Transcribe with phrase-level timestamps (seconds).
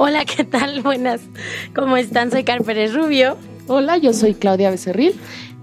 [0.00, 0.80] Hola, ¿qué tal?
[0.84, 1.20] Buenas.
[1.74, 2.30] ¿Cómo están?
[2.30, 3.36] Soy Car Pérez Rubio.
[3.66, 5.14] Hola, yo soy Claudia Becerril.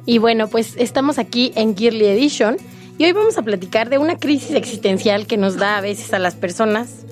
[0.05, 2.57] Y bueno, pues estamos aquí en Girly Edition
[2.97, 6.19] y hoy vamos a platicar de una crisis existencial que nos da a veces a
[6.19, 7.05] las personas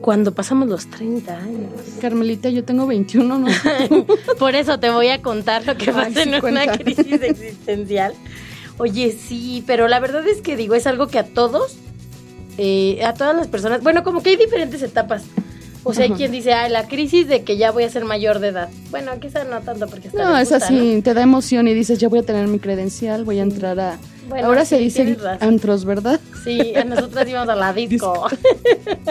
[0.00, 1.70] cuando pasamos los 30 años.
[2.00, 3.46] Carmelita, yo tengo 21, ¿no?
[4.38, 8.14] Por eso te voy a contar lo que Ay, pasa en una crisis existencial.
[8.78, 11.76] Oye, sí, pero la verdad es que digo, es algo que a todos,
[12.56, 15.24] eh, a todas las personas, bueno, como que hay diferentes etapas.
[15.84, 18.38] O sea, hay quien dice, ah, la crisis de que ya voy a ser mayor
[18.38, 18.68] de edad.
[18.90, 22.08] Bueno, quizá no tanto porque está No, es así, te da emoción y dices, ya
[22.08, 23.98] voy a tener mi credencial, voy a entrar a...
[24.28, 25.48] Bueno, Ahora se sí, dice tienes razón.
[25.48, 26.20] antros, ¿verdad?
[26.44, 28.26] Sí, a nosotras íbamos a la disco,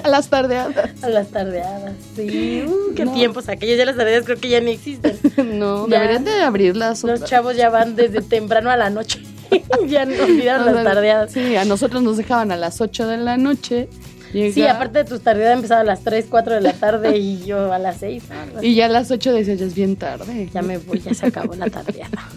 [0.02, 1.03] A las tardeadas.
[1.03, 1.94] a las tardeadas.
[2.16, 3.13] Sí, uh, qué No.
[3.13, 3.78] tiempos aquellos.
[3.78, 5.17] Ya las tardeadas creo que ya ni existen.
[5.59, 6.00] No, Ya.
[6.00, 7.03] deberían de abrirlas.
[7.03, 9.22] Los chavos ya van desde temprano a la noche.
[9.88, 11.31] ya no olvidaron las tardeadas.
[11.33, 13.89] Sí, a nosotros nos dejaban a las 8 de la noche.
[14.32, 17.42] Sí, llegar, aparte de tus tardeadas empezaba a las 3, 4 de la tarde y
[17.46, 18.24] yo a las 6.
[18.62, 20.50] Y ya a las 8 decías, ya es bien tarde.
[20.54, 22.28] Ya me voy, ya se acabó la tardeada.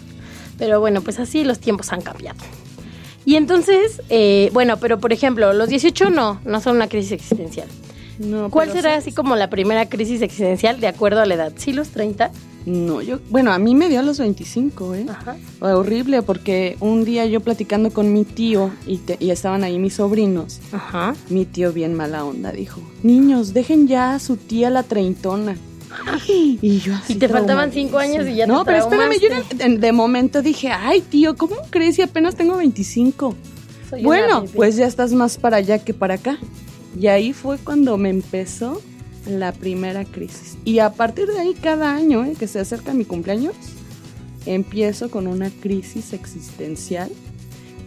[0.57, 2.37] Pero bueno, pues así los tiempos han cambiado.
[3.25, 7.67] Y entonces, eh, bueno, pero por ejemplo, los 18 no, no son una crisis existencial.
[8.19, 11.53] No, ¿Cuál será sí- así como la primera crisis existencial de acuerdo a la edad?
[11.57, 12.31] ¿Sí los 30?
[12.65, 13.19] No, yo...
[13.29, 15.05] Bueno, a mí me dio a los 25, ¿eh?
[15.07, 15.37] Ajá.
[15.59, 19.93] Horrible porque un día yo platicando con mi tío y, te- y estaban ahí mis
[19.95, 21.15] sobrinos, Ajá.
[21.29, 25.55] mi tío bien mala onda dijo, niños, dejen ya a su tía la treintona.
[26.61, 29.29] Y yo así Y te faltaban cinco años y ya No, te pero espérame, yo
[29.57, 33.35] de, de momento dije, ay tío, ¿cómo crees si apenas tengo 25?
[33.89, 36.37] Soy Bueno, pues ya estás más para allá que para acá.
[36.99, 38.81] Y ahí fue cuando me empezó
[39.27, 40.57] la primera crisis.
[40.65, 42.33] Y a partir de ahí, cada año ¿eh?
[42.37, 43.55] que se acerca mi cumpleaños,
[44.45, 47.09] empiezo con una crisis existencial.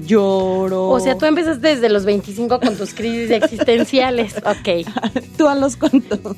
[0.00, 0.88] Lloro.
[0.90, 4.34] O sea, tú empezaste desde los 25 con tus crisis existenciales.
[4.44, 4.86] Ok.
[5.36, 6.36] ¿Tú a los cuántos?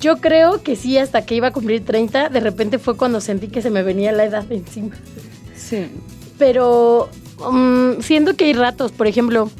[0.00, 3.48] Yo creo que sí, hasta que iba a cumplir 30, de repente fue cuando sentí
[3.48, 4.96] que se me venía la edad encima.
[5.56, 5.86] Sí.
[6.38, 7.08] Pero
[7.50, 9.50] mm, siento que hay ratos, por ejemplo,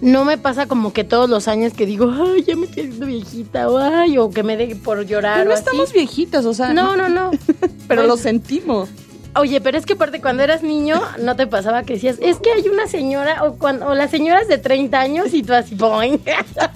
[0.00, 3.06] no me pasa como que todos los años que digo, ay, ya me estoy haciendo
[3.06, 5.98] viejita, o ay, o que me dé por llorar Pero o no estamos así.
[5.98, 6.72] viejitas, o sea.
[6.72, 7.30] No, no, no.
[7.88, 8.88] Pero Pues- lo sentimos.
[9.36, 12.50] Oye, pero es que aparte cuando eras niño no te pasaba que decías, es que
[12.50, 16.20] hay una señora o cuando o las señoras de 30 años y tú así, boing.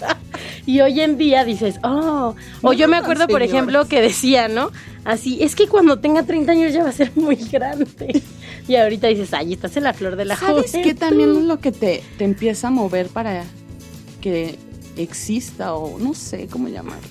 [0.66, 4.70] y hoy en día dices, oh, o yo me acuerdo, por ejemplo, que decía, ¿no?
[5.04, 8.22] Así, es que cuando tenga 30 años ya va a ser muy grande.
[8.66, 10.88] Y ahorita dices, ay, estás en la flor de la ¿Sabes juventud.
[10.88, 13.44] qué también es lo que te, te empieza a mover para
[14.20, 14.58] que
[14.96, 17.08] exista o no sé cómo llamarle?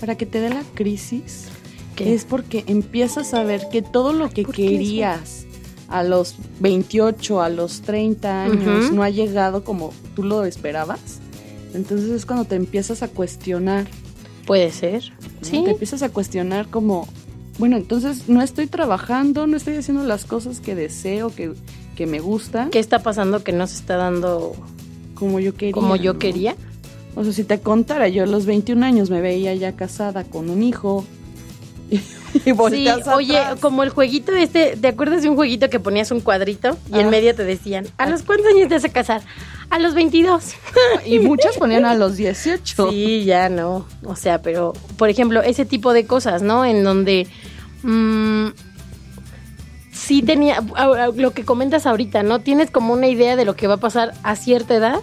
[0.00, 1.46] Para que te dé la crisis.
[1.94, 2.12] ¿Qué?
[2.12, 5.46] Es porque empiezas a ver que todo lo que querías
[5.88, 11.20] a los 28, a los 30 años no ha llegado como tú lo esperabas.
[11.74, 13.86] Entonces es cuando te empiezas a cuestionar.
[14.46, 15.12] Puede ser.
[15.42, 15.62] Sí.
[15.64, 17.08] Te empiezas a cuestionar como,
[17.58, 21.52] bueno, entonces no estoy trabajando, no estoy haciendo las cosas que deseo, que,
[21.96, 24.54] que me gustan, ¿Qué está pasando que no se está dando
[25.14, 25.72] como yo quería.
[25.72, 26.18] como yo ¿no?
[26.18, 26.56] quería?
[27.14, 30.50] O sea, si te contara, yo a los 21 años me veía ya casada con
[30.50, 31.04] un hijo.
[32.44, 33.60] Y, y Sí, volteas oye, atrás.
[33.60, 37.06] como el jueguito este, ¿te acuerdas de un jueguito que ponías un cuadrito y en
[37.06, 37.10] Ah.
[37.10, 39.22] medio te decían, ¿a los cuántos años te vas a casar?
[39.70, 40.54] A los 22.
[41.06, 42.90] Y muchas ponían a los 18.
[42.90, 43.86] Sí, ya no.
[44.04, 46.64] O sea, pero, por ejemplo, ese tipo de cosas, ¿no?
[46.64, 47.26] En donde
[47.82, 48.46] mm,
[49.96, 50.62] sí tenía,
[51.16, 52.40] lo que comentas ahorita, ¿no?
[52.40, 55.00] Tienes como una idea de lo que va a pasar a cierta edad.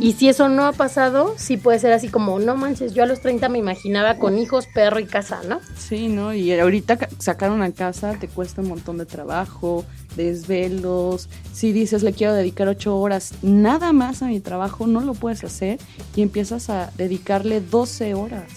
[0.00, 3.06] Y si eso no ha pasado, sí puede ser así como, no manches, yo a
[3.06, 5.60] los 30 me imaginaba con hijos, perro y casa, ¿no?
[5.78, 6.34] Sí, ¿no?
[6.34, 9.84] Y ahorita ca- sacar una casa te cuesta un montón de trabajo,
[10.16, 11.28] desvelos.
[11.52, 15.44] Si dices le quiero dedicar ocho horas nada más a mi trabajo, no lo puedes
[15.44, 15.78] hacer
[16.16, 18.50] y empiezas a dedicarle 12 horas.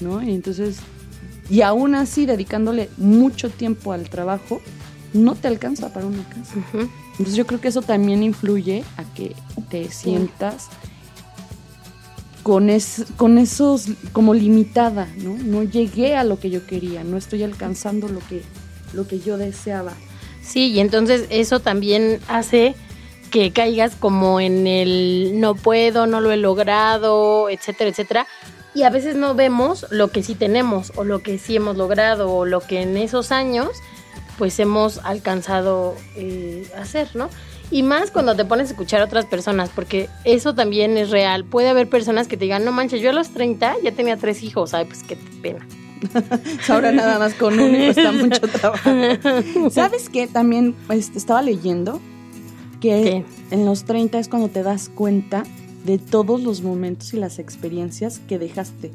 [0.00, 0.22] ¿no?
[0.22, 0.78] Y entonces,
[1.50, 4.62] y aún así dedicándole mucho tiempo al trabajo,
[5.12, 6.54] no te alcanza para una casa.
[7.12, 9.34] Entonces yo creo que eso también influye a que
[9.68, 10.68] te sientas
[12.42, 15.36] con, es, con esos como limitada, ¿no?
[15.36, 18.42] No llegué a lo que yo quería, no estoy alcanzando lo que,
[18.92, 19.92] lo que yo deseaba.
[20.42, 22.74] Sí, y entonces eso también hace
[23.30, 28.26] que caigas como en el no puedo, no lo he logrado, etcétera, etcétera.
[28.74, 32.32] Y a veces no vemos lo que sí tenemos o lo que sí hemos logrado
[32.32, 33.68] o lo que en esos años
[34.38, 37.28] pues hemos alcanzado eh, hacer, ¿no?
[37.70, 41.44] Y más cuando te pones a escuchar a otras personas, porque eso también es real.
[41.44, 44.42] Puede haber personas que te digan, no manches, yo a los 30 ya tenía tres
[44.42, 45.66] hijos, ay, pues qué pena.
[46.68, 48.90] Ahora nada más con uno y cuesta mucho trabajo.
[49.70, 50.26] ¿Sabes qué?
[50.26, 52.00] También este, estaba leyendo
[52.80, 55.44] que en los 30 es cuando te das cuenta
[55.84, 58.90] de todos los momentos y las experiencias que dejaste.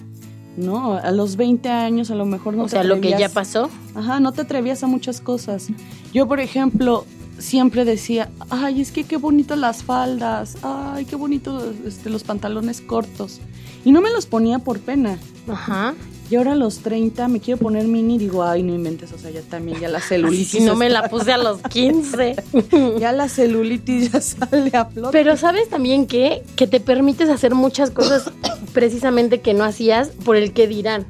[0.58, 0.94] ¿No?
[0.96, 3.70] A los 20 años a lo mejor no o sea, lo que ya pasó.
[3.96, 5.68] Ajá, no te atrevías a muchas cosas.
[6.14, 7.06] Yo, por ejemplo,
[7.38, 12.82] siempre decía, ay, es que qué bonitas las faldas, ay, qué bonitos este, los pantalones
[12.82, 13.40] cortos.
[13.86, 15.20] Y no me los ponía por pena.
[15.48, 15.94] Ajá.
[16.30, 19.18] Y ahora a los 30 me quiero poner mini y digo, ay, no inventes, o
[19.18, 20.50] sea, ya también, ya la celulitis.
[20.50, 22.36] Si no me la puse a los 15.
[23.00, 25.12] ya la celulitis ya sale a flote.
[25.12, 26.44] Pero ¿sabes también qué?
[26.56, 28.32] Que te permites hacer muchas cosas
[28.74, 31.06] precisamente que no hacías por el que dirán.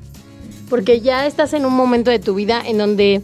[0.70, 3.22] Porque ya estás en un momento de tu vida en donde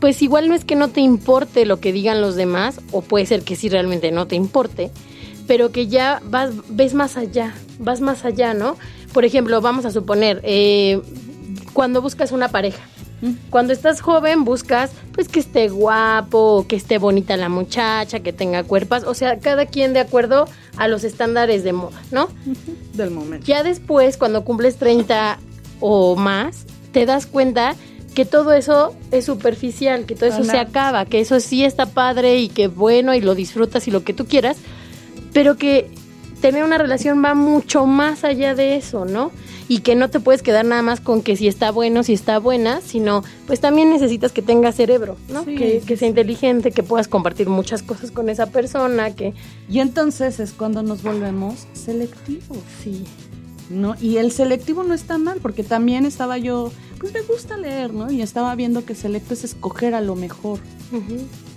[0.00, 3.26] pues igual no es que no te importe lo que digan los demás, o puede
[3.26, 4.90] ser que sí realmente no te importe,
[5.46, 8.76] pero que ya vas, ves más allá, vas más allá, ¿no?
[9.12, 11.00] Por ejemplo, vamos a suponer, eh,
[11.72, 12.82] cuando buscas una pareja,
[13.22, 13.50] mm.
[13.50, 18.62] cuando estás joven buscas pues que esté guapo, que esté bonita la muchacha, que tenga
[18.64, 20.46] cuerpas, o sea, cada quien de acuerdo
[20.76, 22.28] a los estándares de moda, ¿no?
[22.94, 23.44] Del momento.
[23.46, 25.38] Ya después, cuando cumples 30
[25.80, 27.74] o más, te das cuenta
[28.14, 32.38] que todo eso es superficial, que todo eso se acaba, que eso sí está padre
[32.38, 34.56] y que bueno y lo disfrutas y lo que tú quieras,
[35.32, 35.90] pero que
[36.40, 39.30] tener una relación va mucho más allá de eso, ¿no?
[39.68, 42.38] Y que no te puedes quedar nada más con que si está bueno, si está
[42.38, 45.44] buena, sino pues también necesitas que tenga cerebro, ¿no?
[45.44, 49.34] que, que, sea inteligente, que puedas compartir muchas cosas con esa persona, que...
[49.68, 52.58] Y entonces es cuando nos volvemos selectivos.
[52.82, 53.04] Sí.
[53.68, 53.94] ¿No?
[54.00, 58.10] Y el selectivo no está mal, porque también estaba yo pues me gusta leer, ¿no?
[58.10, 60.58] Y estaba viendo que selecto es escoger a lo mejor.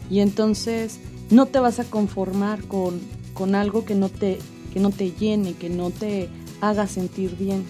[0.09, 0.99] Y entonces
[1.29, 2.99] no te vas a conformar con,
[3.33, 4.39] con algo que no, te,
[4.73, 6.29] que no te llene, que no te
[6.61, 7.65] haga sentir bien.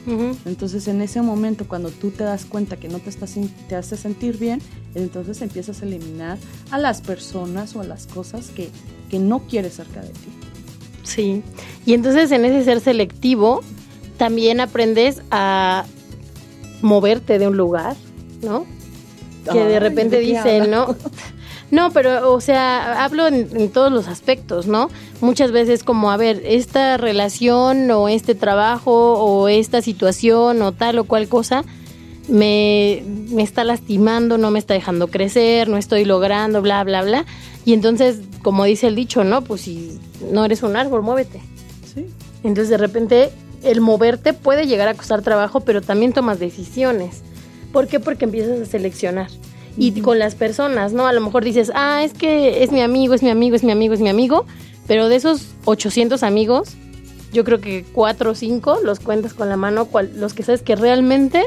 [0.46, 3.36] Entonces en ese momento cuando tú te das cuenta que no te, estás,
[3.70, 4.62] te hace sentir bien,
[4.96, 6.38] entonces empiezas a eliminar
[6.72, 8.70] a las personas o a las cosas que,
[9.10, 10.30] que no quieres cerca de ti.
[11.04, 11.42] Sí,
[11.86, 13.62] y entonces en ese ser selectivo
[14.18, 15.86] también aprendes a
[16.82, 17.96] moverte de un lugar,
[18.42, 18.66] ¿no?
[19.52, 20.96] Que de repente dicen, ¿no?
[21.72, 24.90] No, pero, o sea, hablo en, todos los aspectos, ¿no?
[25.22, 31.00] Muchas veces como, a ver, esta relación o este trabajo o esta situación o tal
[31.00, 31.64] o cual cosa
[32.28, 37.26] me, me está lastimando, no me está dejando crecer, no estoy logrando, bla, bla, bla.
[37.64, 39.42] Y entonces, como dice el dicho, ¿no?
[39.42, 39.98] Pues si
[40.30, 41.42] no eres un árbol, muévete.
[41.94, 42.06] Sí.
[42.44, 43.32] Entonces de repente
[43.64, 47.22] el moverte puede llegar a costar trabajo, pero también tomas decisiones.
[47.72, 48.00] ¿Por qué?
[48.00, 49.30] Porque empiezas a seleccionar.
[49.78, 51.08] Y con las personas, ¿no?
[51.08, 53.72] A lo mejor dices, ah, es que es mi amigo, es mi amigo, es mi
[53.72, 54.46] amigo, es mi amigo,
[54.88, 56.76] pero de esos 800 amigos,
[57.32, 60.76] yo creo que cuatro o cinco los cuentas con la mano, los que sabes que
[60.76, 61.44] realmente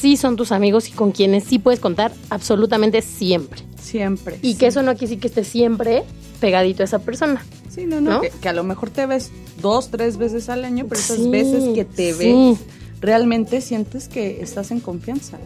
[0.00, 3.62] sí son tus amigos y con quienes sí puedes contar absolutamente siempre.
[3.80, 4.38] Siempre.
[4.42, 6.04] Y que eso no quiere decir que estés siempre
[6.40, 7.44] pegadito a esa persona.
[7.68, 8.20] Sí, no, no.
[8.20, 9.30] Que, a lo mejor te ves
[9.60, 12.58] dos, tres veces al año, pero esas veces que te ves,
[13.00, 15.38] realmente sientes que estás en confianza.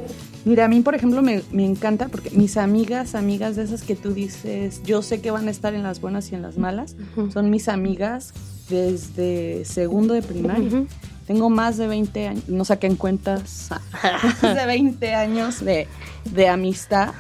[0.45, 4.13] Mira, a mí, por ejemplo, me, encanta porque mis amigas, amigas de esas que tú
[4.13, 6.97] dices, yo sé que van a estar en las buenas y en las malas,
[7.33, 8.35] son mis amigas
[8.69, 10.87] desde segundo de primaria.
[11.27, 13.71] Tengo más de 20 años, no saquen cuentas,
[14.43, 15.87] más de 20 años de,
[16.35, 17.15] de amistad.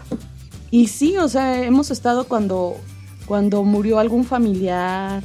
[0.70, 2.76] Y sí, o sea, hemos estado cuando
[3.26, 5.22] cuando murió algún familiar,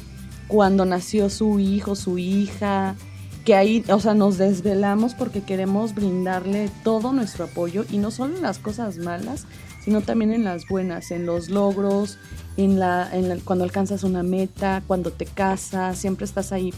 [0.47, 2.95] cuando nació su hijo, su hija,
[3.49, 8.35] que ahí, o sea, nos desvelamos porque queremos brindarle todo nuestro apoyo y no solo
[8.35, 9.47] en las cosas malas,
[9.83, 12.19] sino también en las buenas, en los logros,
[12.57, 16.75] en la, en cuando alcanzas una meta, cuando te casas, siempre estás ahí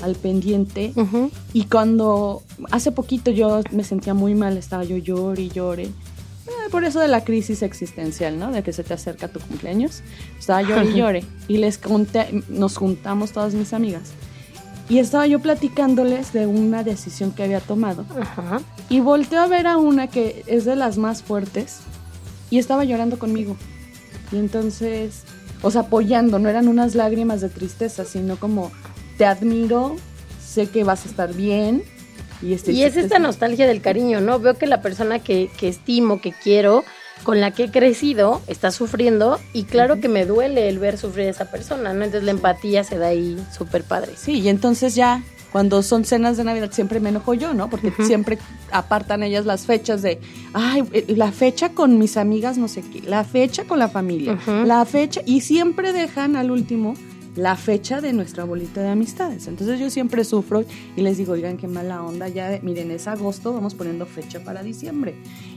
[0.00, 0.94] al pendiente.
[1.52, 6.70] Y cuando hace poquito yo me sentía muy mal, estaba yo llore y llore eh,
[6.70, 8.50] por eso de la crisis existencial, ¿no?
[8.50, 10.02] De que se te acerca tu cumpleaños.
[10.38, 11.24] Estaba llore y llore.
[11.48, 14.12] Y les conté, nos juntamos todas mis amigas.
[14.88, 18.04] Y estaba yo platicándoles de una decisión que había tomado.
[18.88, 21.80] Y volteo a ver a una que es de las más fuertes.
[22.50, 23.56] Y estaba llorando conmigo.
[24.30, 25.22] Y entonces,
[25.62, 28.70] o sea, apoyando, no eran unas lágrimas de tristeza, sino como,
[29.16, 29.96] te admiro,
[30.44, 31.82] sé que vas a estar bien,
[32.42, 34.38] y, este, es esta nostalgia del cariño, ¿no?
[34.38, 36.84] Veo que la persona que, que estimo, que quiero,
[37.22, 41.28] con la que he crecido está sufriendo y claro que me duele el ver sufrir
[41.28, 42.04] a esa persona, ¿no?
[42.04, 44.12] Entonces la empatía se da ahí súper padre.
[44.16, 45.22] Sí, y entonces ya
[45.54, 47.70] cuando son cenas de Navidad siempre me enojo yo, ¿no?
[47.70, 48.38] Porque siempre
[48.72, 50.20] apartan ellas las fechas de,
[50.52, 54.36] ay, eh, la fecha con mis amigas, no sé qué, la fecha con la familia,
[54.66, 56.94] la fecha, y siempre dejan al último
[57.36, 59.46] la fecha de nuestra bolita de amistades.
[59.46, 60.64] Entonces yo siempre sufro
[60.96, 64.62] y les digo, oigan, qué mala onda, ya miren, es agosto, vamos poniendo fecha para
[64.62, 65.14] diciembre.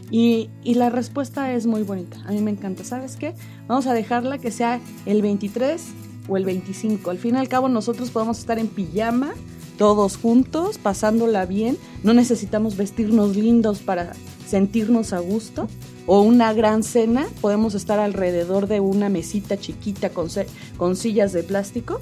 [0.10, 3.34] Y, y, la respuesta es muy bonita, a mí me encanta, ¿sabes qué?
[3.68, 5.84] Vamos a dejarla que sea el 23
[6.30, 7.10] o el 25.
[7.10, 9.34] Al fin y al cabo nosotros podemos estar en pijama,
[9.78, 14.14] todos juntos, pasándola bien, no necesitamos vestirnos lindos para
[14.48, 15.68] sentirnos a gusto
[16.06, 20.30] o una gran cena, podemos estar alrededor de una mesita chiquita con,
[20.78, 22.00] con sillas de plástico.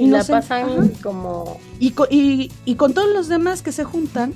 [0.00, 1.60] y, la pasan como...
[1.78, 4.32] Y, y, y, con todos los demás que se juntan,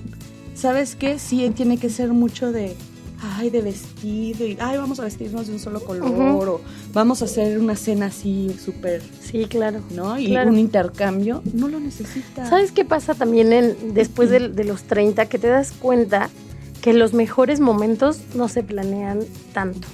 [0.55, 1.19] ¿sabes qué?
[1.19, 2.77] Sí, tiene que ser mucho de,
[3.21, 6.61] ay, de vestido, y, ay, vamos a vestirnos de un solo color, o
[6.93, 9.03] vamos a hacer una cena así súper...
[9.21, 9.81] Sí, claro.
[9.91, 10.19] ¿No?
[10.19, 12.49] Y un intercambio, no lo necesita.
[12.49, 15.27] ¿Sabes qué pasa también en, después de, de los 30?
[15.27, 16.31] Que te das cuenta
[16.81, 19.21] que los mejores momentos no se planean
[19.53, 19.89] tanto.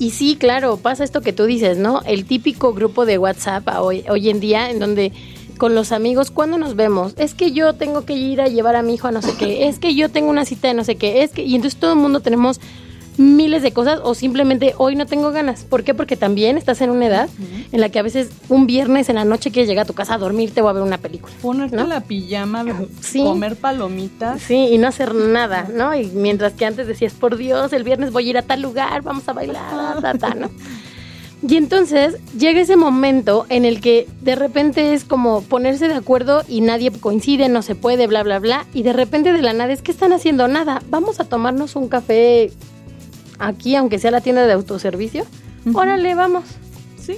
[0.00, 2.00] Y sí, claro, pasa esto que tú dices, ¿no?
[2.06, 5.12] El típico grupo de WhatsApp hoy, hoy en día en donde
[5.60, 7.12] con los amigos, ¿cuándo nos vemos?
[7.18, 9.68] Es que yo tengo que ir a llevar a mi hijo a no sé qué,
[9.68, 11.42] es que yo tengo una cita de no sé qué, es que...
[11.42, 12.62] Y entonces todo el mundo tenemos
[13.18, 15.64] miles de cosas o simplemente hoy no tengo ganas.
[15.64, 15.92] ¿Por qué?
[15.92, 17.28] Porque también estás en una edad
[17.72, 20.14] en la que a veces un viernes en la noche quieres llegar a tu casa
[20.14, 21.34] a dormirte o a ver una película.
[21.42, 22.64] Ponerte la pijama,
[23.12, 24.40] comer palomitas.
[24.40, 25.94] Sí, y no hacer nada, ¿no?
[25.94, 29.02] Y mientras que antes decías, por Dios, el viernes voy a ir a tal lugar,
[29.02, 30.48] vamos a bailar, ta, ¿no?
[31.46, 36.42] Y entonces llega ese momento en el que de repente es como ponerse de acuerdo
[36.46, 38.66] y nadie coincide, no se puede, bla, bla, bla.
[38.74, 40.82] Y de repente de la nada es que están haciendo nada.
[40.90, 42.52] Vamos a tomarnos un café
[43.38, 45.24] aquí, aunque sea la tienda de autoservicio,
[45.72, 46.44] órale, vamos.
[47.00, 47.16] Sí.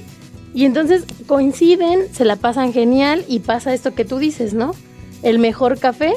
[0.55, 4.75] Y entonces coinciden, se la pasan genial y pasa esto que tú dices, ¿no?
[5.23, 6.15] El mejor café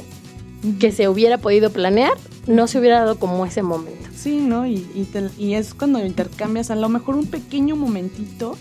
[0.80, 2.14] que se hubiera podido planear
[2.48, 4.10] no se hubiera dado como ese momento.
[4.16, 4.66] Sí, ¿no?
[4.66, 5.08] Y, y,
[5.38, 8.58] y es cuando intercambias a lo mejor un pequeño momentito,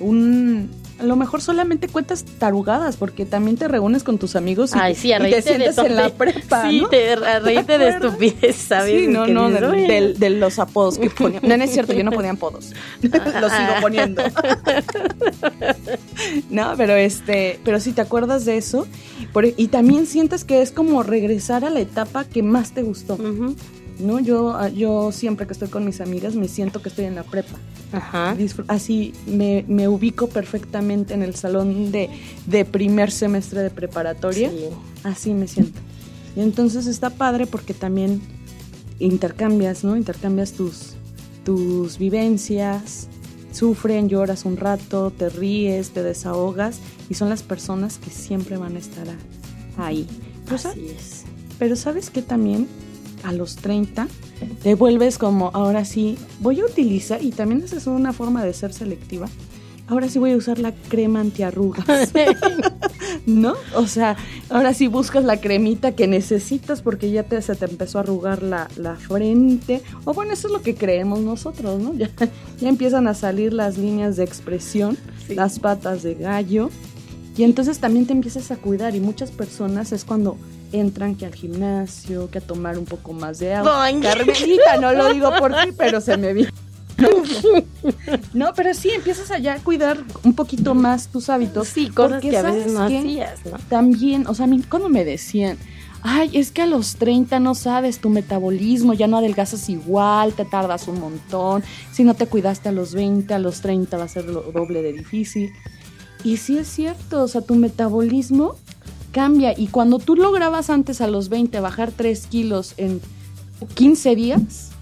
[0.00, 4.94] un, a lo mejor solamente cuentas tarugadas, porque también te reúnes con tus amigos y,
[4.94, 6.68] te sientes en la prepa.
[6.68, 9.00] Sí, te reíste de estupidez, ¿sabes?
[9.00, 11.42] Sí, no, no, de, los apodos que ponían.
[11.46, 12.72] No, no es cierto, yo no ponía apodos.
[13.02, 14.22] los sigo poniendo.
[16.50, 18.86] no, pero este, pero si te acuerdas de eso,
[19.56, 23.18] y también sientes que es como regresar a la etapa que más te gustó.
[23.98, 24.20] ¿No?
[24.20, 27.58] Yo, yo siempre que estoy con mis amigas me siento que estoy en la prepa.
[27.92, 28.36] Ajá.
[28.68, 32.10] Así me, me, ubico perfectamente en el salón de,
[32.46, 34.50] de primer semestre de preparatoria.
[35.04, 35.78] Así me siento.
[36.36, 38.20] Y entonces está padre porque también
[38.98, 39.96] intercambias, ¿no?
[39.96, 40.94] Intercambias tus,
[41.44, 43.08] tus vivencias,
[43.52, 48.76] sufren, lloras un rato, te ríes, te desahogas y son las personas que siempre van
[48.76, 49.06] a estar
[49.78, 50.06] ahí.
[50.50, 51.24] Así es.
[51.58, 52.68] Pero sabes que también
[53.26, 54.08] a los 30
[54.62, 58.52] te vuelves como, ahora sí, voy a utilizar, y también esa es una forma de
[58.52, 59.28] ser selectiva,
[59.88, 61.86] ahora sí voy a usar la crema antiarrugas.
[63.26, 63.54] ¿No?
[63.74, 64.16] O sea,
[64.50, 68.42] ahora sí buscas la cremita que necesitas porque ya te, se te empezó a arrugar
[68.42, 69.82] la, frente.
[70.04, 71.94] O bueno, eso es lo que creemos nosotros, ¿no?
[71.98, 72.10] Ya,
[72.60, 74.96] ya empiezan a salir las líneas de expresión,
[75.28, 76.70] las patas de gallo.
[77.36, 80.36] Y entonces también te empiezas a cuidar y muchas personas es cuando
[80.72, 83.88] entran que al gimnasio, que a tomar un poco más de agua.
[84.02, 86.48] Carmelita, no lo digo por ti, pero se me vio.
[88.32, 91.68] No, pero sí, empiezas allá a cuidar un poquito más tus hábitos.
[91.68, 93.58] Sí, cosas que a veces no hacías, ¿no?
[93.68, 95.58] También, o sea, a mí cuando me decían,
[96.02, 100.44] ay, es que a los 30 no sabes tu metabolismo, ya no adelgazas igual, te
[100.44, 104.08] tardas un montón, si no te cuidaste a los 20, a los 30 va a
[104.08, 105.52] ser lo doble de difícil.
[106.24, 108.56] Y sí es cierto, o sea, tu metabolismo
[109.16, 109.54] cambia.
[109.56, 113.00] Y cuando tú lograbas antes a los 20 bajar 3 kilos en
[113.74, 114.72] 15 días,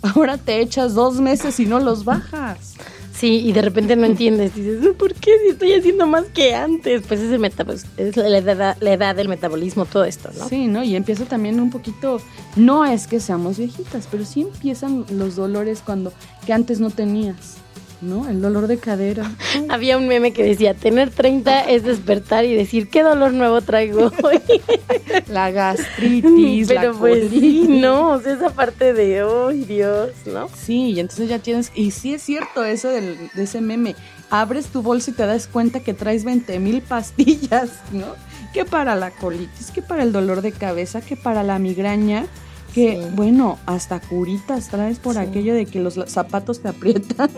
[0.00, 2.72] ahora te echas dos meses y no los bajas.
[3.12, 4.54] Sí, y de repente no entiendes.
[4.54, 7.02] Dices, ¿por qué si estoy haciendo más que antes?
[7.06, 10.48] Pues es, el es la, edad, la edad del metabolismo, todo esto, ¿no?
[10.48, 10.82] Sí, ¿no?
[10.82, 12.18] Y empieza también un poquito,
[12.56, 16.14] no es que seamos viejitas, pero sí empiezan los dolores cuando,
[16.46, 17.58] que antes no tenías.
[18.02, 18.28] ¿No?
[18.28, 19.30] El dolor de cadera.
[19.68, 24.12] Había un meme que decía, tener 30 es despertar y decir, ¿qué dolor nuevo traigo
[24.22, 24.40] hoy?
[25.28, 30.10] la gastritis, Pero pues sí, no, esa parte de, ¡ay, Dios!
[30.26, 30.48] ¿no?
[30.54, 33.94] Sí, y entonces ya tienes, y sí es cierto eso del, de ese meme,
[34.30, 38.06] abres tu bolsa y te das cuenta que traes 20 mil pastillas, ¿no?
[38.52, 42.26] Que para la colitis, que para el dolor de cabeza, que para la migraña,
[42.74, 43.08] Que, Sí.
[43.14, 45.20] bueno, hasta curitas traes por Sí.
[45.20, 47.30] aquello de que los zapatos te aprietan,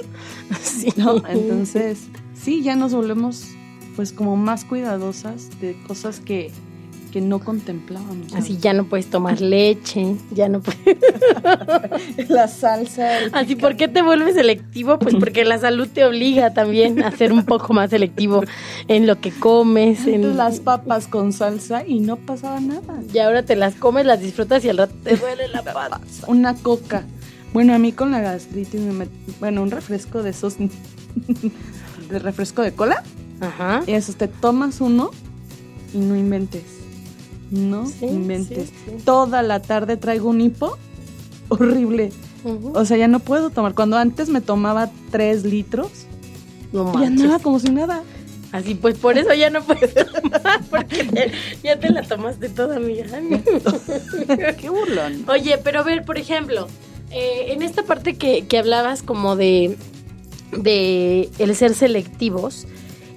[0.63, 0.89] Sí.
[0.97, 1.17] ¿no?
[1.29, 1.99] Entonces,
[2.41, 3.47] sí, ya nos volvemos
[3.97, 6.51] pues como más cuidadosas de cosas que,
[7.15, 8.35] que no contemplábamos.
[8.35, 10.99] Así ya no puedes tomar leche, ya no puedes.
[12.29, 13.09] la salsa.
[13.33, 14.99] Así, ¿por qué te vuelves selectivo?
[14.99, 18.43] Pues porque la salud te obliga también a ser un poco más selectivo
[18.89, 20.09] en lo que comes.
[20.09, 20.37] En...
[20.37, 23.01] las papas con salsa y no pasaba nada.
[23.13, 26.01] Y ahora te las comes, las disfrutas y al rato te duele la pata.
[26.27, 27.05] Una coca.
[27.53, 30.57] Bueno, a mí con la gastritis me met- bueno, un refresco de esos
[32.11, 33.05] de refresco de cola,
[33.41, 33.85] Ajá.
[33.87, 35.13] eso te tomas uno
[35.95, 36.65] y no inventes.
[37.51, 38.69] No Sí, inventes.
[38.69, 38.93] sí, sí.
[39.05, 40.77] Toda la tarde traigo un hipo
[41.49, 42.11] horrible.
[42.75, 43.75] O sea, ya no puedo tomar.
[43.75, 45.89] Cuando antes me tomaba tres litros
[46.73, 48.03] No y andaba como si nada.
[48.53, 51.33] Así pues por eso ya no puedes tomar, porque te-
[51.65, 53.07] ya te la tomaste toda, amiga.
[54.61, 55.25] Qué burlón.
[55.29, 56.69] Oye, pero a ver, por ejemplo,
[57.11, 59.77] eh, en esta parte que, que hablabas como de,
[60.57, 62.67] de el ser selectivos,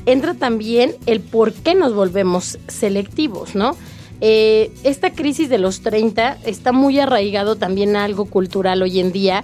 [0.05, 3.75] entra también el por qué nos volvemos selectivos, ¿no?
[4.21, 9.11] Eh, esta crisis de los 30 está muy arraigado también a algo cultural hoy en
[9.11, 9.43] día.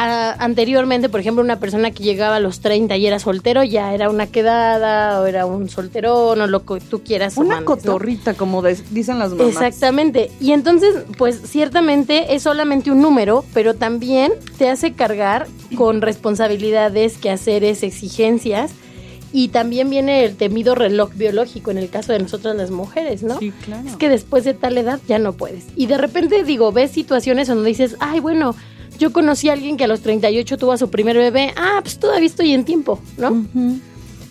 [0.00, 3.92] A- anteriormente, por ejemplo, una persona que llegaba a los 30 y era soltero ya
[3.94, 7.36] era una quedada o era un solterón o lo que tú quieras.
[7.36, 9.48] Una cotorrita, como de- dicen las mamás.
[9.48, 10.30] Exactamente.
[10.40, 17.18] Y entonces, pues ciertamente es solamente un número, pero también te hace cargar con responsabilidades,
[17.18, 18.72] quehaceres, exigencias.
[19.32, 23.38] Y también viene el temido reloj biológico en el caso de nosotras las mujeres, ¿no?
[23.38, 23.86] Sí, claro.
[23.86, 25.66] Es que después de tal edad ya no puedes.
[25.76, 28.54] Y de repente, digo, ves situaciones donde dices, ay, bueno,
[28.98, 31.52] yo conocí a alguien que a los 38 tuvo a su primer bebé.
[31.56, 33.46] Ah, pues todavía estoy en tiempo, ¿no?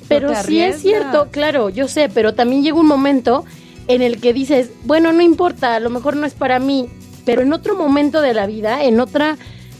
[0.08, 3.44] Pero sí es cierto, claro, yo sé, pero también llega un momento
[3.88, 6.88] en el que dices, bueno, no importa, a lo mejor no es para mí,
[7.26, 9.38] pero en otro momento de la vida, en otra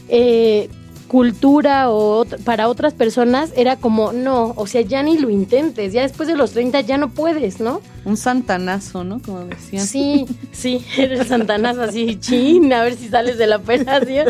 [0.08, 0.68] eh,
[1.08, 6.02] cultura o para otras personas, era como, no, o sea, ya ni lo intentes, ya
[6.02, 7.80] después de los 30 ya no puedes, ¿no?
[8.04, 9.20] Un santanazo, ¿no?
[9.20, 9.86] Como decían.
[9.86, 14.26] Sí, sí, eres Santanás así, chin, a ver si sales de la operación.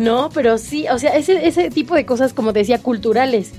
[0.00, 3.50] No, pero sí, o sea, ese, ese tipo de cosas, como decía, culturales,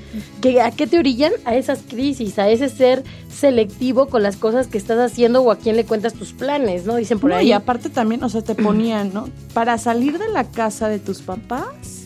[0.41, 1.31] que ¿a qué te orillan?
[1.45, 5.57] A esas crisis, a ese ser selectivo con las cosas que estás haciendo o a
[5.57, 6.95] quién le cuentas tus planes, ¿no?
[6.95, 7.47] Dicen por No, ahí.
[7.49, 9.29] y aparte también, o sea, te ponían, ¿no?
[9.53, 12.02] Para salir de la casa de tus papás,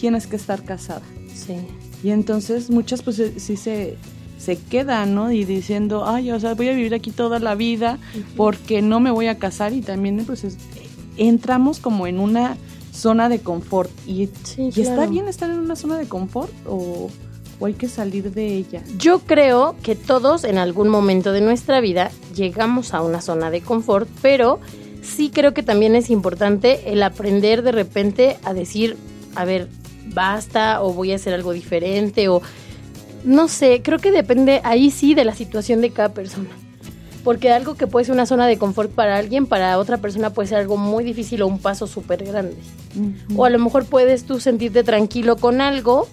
[0.00, 1.02] tienes que estar casada.
[1.34, 1.54] Sí.
[2.02, 3.96] Y entonces muchas pues eh, sí se,
[4.38, 5.30] se quedan, ¿no?
[5.32, 7.98] Y diciendo, ay, o sea, voy a vivir aquí toda la vida
[8.36, 10.56] porque no me voy a casar y también pues es-
[11.16, 12.56] entramos como en una
[12.92, 13.90] zona de confort.
[14.06, 17.10] ¿Y, Sí, ¿y está bien estar en una zona de confort o,
[17.58, 18.82] o hay que salir de ella?
[18.98, 23.60] Yo creo que todos en algún momento de nuestra vida llegamos a una zona de
[23.60, 24.58] confort, pero
[25.02, 28.96] sí creo que también es importante el aprender de repente a decir,
[29.34, 29.68] a ver,
[30.14, 32.42] basta o voy a hacer algo diferente o
[33.24, 36.48] no sé, creo que depende ahí sí de la situación de cada persona.
[37.24, 40.48] Porque algo que puede ser una zona de confort para alguien, para otra persona puede
[40.48, 42.56] ser algo muy difícil o un paso súper grande.
[43.36, 46.08] O a lo mejor puedes tú sentirte tranquilo con algo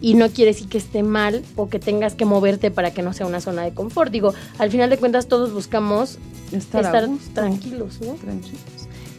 [0.00, 3.12] y no quiere decir que esté mal o que tengas que moverte para que no
[3.12, 4.10] sea una zona de confort.
[4.10, 6.18] Digo, al final de cuentas todos buscamos
[6.52, 7.32] estar, estar, a gusto.
[7.34, 8.14] tranquilos, ¿no?
[8.14, 8.60] tranquilos.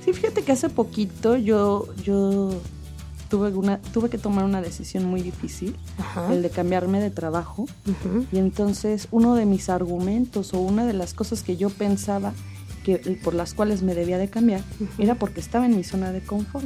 [0.03, 2.51] Sí, fíjate que hace poquito yo, yo
[3.29, 6.33] tuve, una, tuve que tomar una decisión muy difícil, Ajá.
[6.33, 7.65] el de cambiarme de trabajo.
[8.31, 12.33] Y entonces uno de mis argumentos o una de las cosas que yo pensaba
[12.83, 14.61] que por las cuales me debía de cambiar
[14.97, 16.65] era porque estaba en mi zona de confort.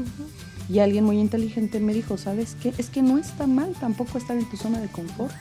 [0.69, 2.73] Y alguien muy inteligente me dijo, ¿sabes qué?
[2.77, 5.33] Es que no está mal tampoco estar en tu zona de confort.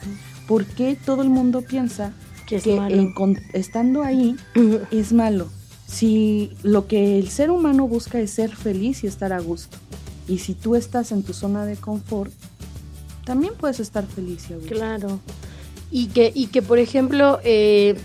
[0.47, 2.13] ¿Por qué todo el mundo piensa
[2.47, 2.95] Que es que malo.
[2.95, 4.35] en con- estando ahí
[4.91, 5.47] es malo?
[5.87, 9.77] Si lo que el ser humano busca es ser feliz y estar a gusto.
[10.27, 12.31] Y si tú estás en tu zona de confort,
[13.25, 14.69] también puedes estar feliz y gusto.
[14.73, 15.19] Claro.
[15.91, 17.95] Y que, y que por ejemplo, eh,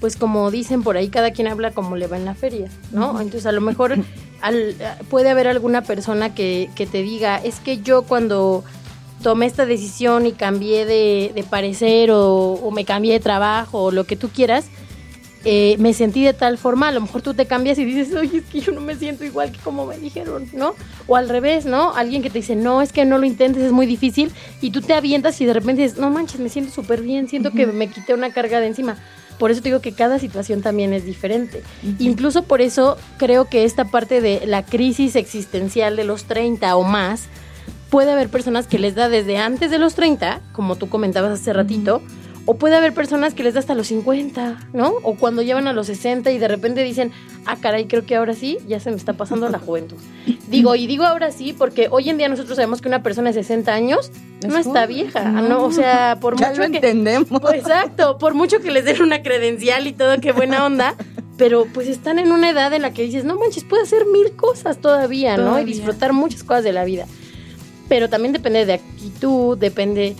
[0.00, 3.20] pues como dicen por ahí, cada quien habla como le va en la feria, ¿no?
[3.20, 3.96] Entonces a lo mejor
[4.40, 4.74] al-
[5.10, 8.64] puede haber alguna persona que, que te diga, es que yo cuando
[9.22, 13.90] tomé esta decisión y cambié de, de parecer o, o me cambié de trabajo o
[13.90, 14.66] lo que tú quieras,
[15.50, 18.36] eh, me sentí de tal forma, a lo mejor tú te cambias y dices, oye,
[18.36, 20.74] es que yo no me siento igual que como me dijeron, ¿no?
[21.06, 21.94] O al revés, ¿no?
[21.94, 24.30] Alguien que te dice, no, es que no lo intentes, es muy difícil,
[24.60, 27.52] y tú te avientas y de repente dices, no manches, me siento súper bien, siento
[27.52, 28.98] que me quité una carga de encima.
[29.38, 31.62] Por eso te digo que cada situación también es diferente.
[31.98, 36.82] Incluso por eso creo que esta parte de la crisis existencial de los 30 o
[36.82, 37.22] más,
[37.88, 41.54] puede haber personas que les da desde antes de los 30, como tú comentabas hace
[41.54, 42.02] ratito,
[42.50, 44.94] O puede haber personas que les da hasta los 50, ¿no?
[45.02, 47.12] O cuando llevan a los 60 y de repente dicen,
[47.44, 49.98] ah, caray, creo que ahora sí, ya se me está pasando la juventud.
[50.48, 53.34] Digo, y digo ahora sí porque hoy en día nosotros sabemos que una persona de
[53.34, 55.42] 60 años Es no está vieja, No.
[55.42, 55.64] ¿no?
[55.64, 56.76] O sea, por Ya mucho lo que...
[56.76, 57.28] entendemos.
[57.42, 60.94] Pues, exacto, por mucho que les den una credencial y todo, qué buena onda.
[61.36, 64.32] Pero pues están en una edad en la que dices, no manches, puedo hacer mil
[64.36, 65.50] cosas todavía, ¿no?
[65.50, 65.62] Todavía.
[65.70, 67.06] Y disfrutar muchas cosas de la vida.
[67.90, 70.16] Pero también depende de actitud, depende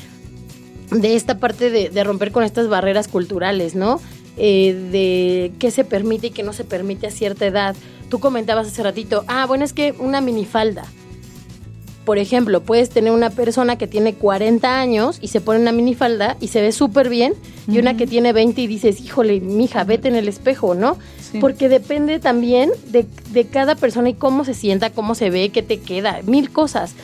[0.91, 4.01] de esta parte de, de romper con estas barreras culturales, ¿no?
[4.41, 7.75] Eh, de qué se permite y qué no se permite a cierta edad.
[8.09, 10.85] Tú comentabas hace ratito, ah, bueno, es que una minifalda.
[12.05, 16.37] Por ejemplo, puedes tener una persona que tiene 40 años y se pone una minifalda
[16.41, 17.35] y se ve súper bien,
[17.67, 20.97] y una que tiene 20 y dices, híjole, mija, vete en el espejo, ¿no?
[21.21, 21.39] Sí.
[21.41, 25.63] Porque depende también de, de cada persona y cómo se sienta, cómo se ve, qué
[25.63, 26.95] te queda, mil cosas.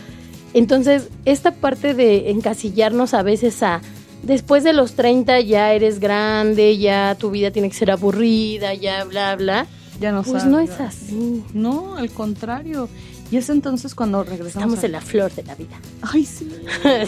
[0.55, 3.83] Entonces, esta parte de encasillarnos a veces a
[4.23, 9.05] después de los 30 ya eres grande, ya tu vida tiene que ser aburrida, ya
[9.05, 9.67] bla, bla.
[10.01, 11.45] Ya no Pues no es así.
[11.53, 12.89] No, al contrario.
[13.35, 14.75] Y es entonces cuando regresamos.
[14.75, 15.77] Estamos a- en la flor de la vida.
[16.03, 16.49] Ay, sí.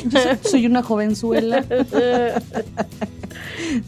[0.09, 1.65] Yo soy, una jovenzuela.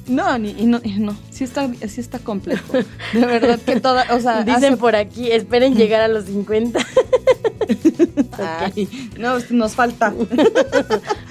[0.07, 1.16] No, ni, y no, y no.
[1.31, 2.74] Sí está, sí está complejo.
[3.12, 6.79] De verdad que toda, o sea, Dicen hace- por aquí, esperen llegar a los 50.
[8.38, 10.14] Ay, no, nos falta.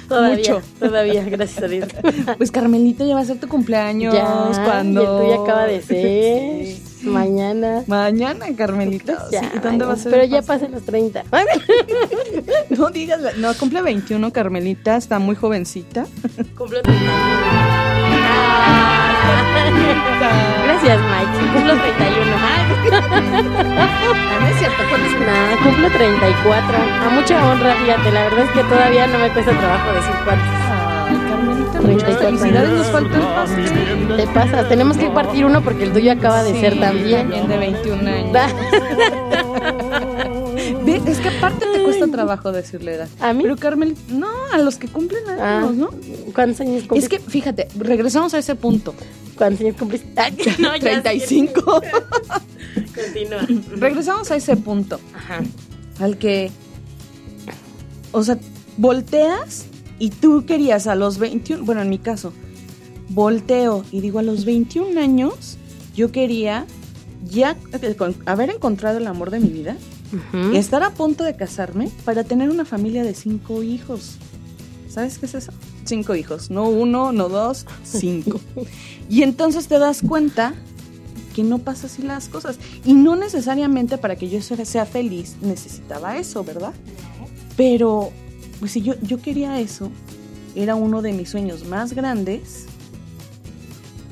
[0.10, 0.62] todavía, Mucho.
[0.80, 1.88] todavía, gracias a Dios.
[2.38, 5.02] Pues Carmelita ya va a ser tu cumpleaños ya, cuando.
[5.02, 6.66] y el tuyo acaba de ser.
[6.76, 6.84] Sí.
[7.04, 7.84] Mañana.
[7.88, 9.28] Mañana, Carmelita.
[9.32, 10.12] Ya, Sí, ¿y ¿Dónde va a ser?
[10.12, 11.24] Pero ya pasen los 30.
[12.70, 16.06] No digas, no, cumple 21, Carmelita, está muy jovencita.
[16.56, 17.12] Cumplo 31.
[18.30, 18.88] Ah.
[20.66, 21.54] Gracias, Mike.
[21.54, 22.38] Cumplo 31.
[22.40, 25.12] Ah, no es cierto, ¿cuál es?
[25.20, 26.78] Nah, cumplo 34.
[26.78, 28.12] A mucha honra, fíjate.
[28.12, 30.67] La verdad es que todavía no me cuesta trabajo decir cuántos.
[31.80, 34.18] Ay, Carmelita, 34 muchas felicidades, nos falta el pastel.
[34.18, 34.70] Te pasas.
[34.70, 37.30] Tenemos que partir uno porque el tuyo acaba de Sí, ser también.
[37.30, 38.32] de 21 años.
[41.08, 43.08] Es que aparte te cuesta trabajo decirle edad.
[43.22, 43.44] ¿A mí?
[43.44, 45.70] Pero Carmelita, no, a los que cumplen Ah.
[46.34, 47.16] ¿Cuántos años cumpliste?
[47.16, 48.94] Es que, fíjate, regresamos a ese punto.
[49.38, 50.08] ¿Cuántos años cumpliste?
[50.60, 51.82] No, ya 35.
[51.82, 52.86] sí.
[52.96, 53.48] Continúa.
[53.78, 55.00] regresamos a ese punto.
[55.16, 55.40] Ajá.
[56.00, 56.52] Al que,
[58.12, 58.38] o sea,
[58.78, 59.66] volteas
[60.00, 62.34] y tú querías a los 21, bueno, en mi caso,
[63.10, 65.58] volteo y digo a los 21 años,
[65.96, 66.66] yo quería
[67.30, 67.56] ya
[68.26, 69.78] haber encontrado el amor de mi vida,
[70.14, 70.56] Ujú.
[70.56, 74.18] estar a punto de casarme para tener una familia de cinco hijos.
[74.90, 75.52] ¿Sabes qué es eso?
[75.86, 78.40] Cinco hijos, no uno, no dos, cinco.
[79.10, 80.54] y entonces te das cuenta
[81.36, 82.58] que no pasa así las cosas.
[82.84, 86.74] Y no necesariamente para que yo sea feliz necesitaba eso, ¿verdad?
[87.56, 88.12] Pero,
[88.60, 89.92] pues si yo, yo quería eso,
[90.56, 92.66] era uno de mis sueños más grandes.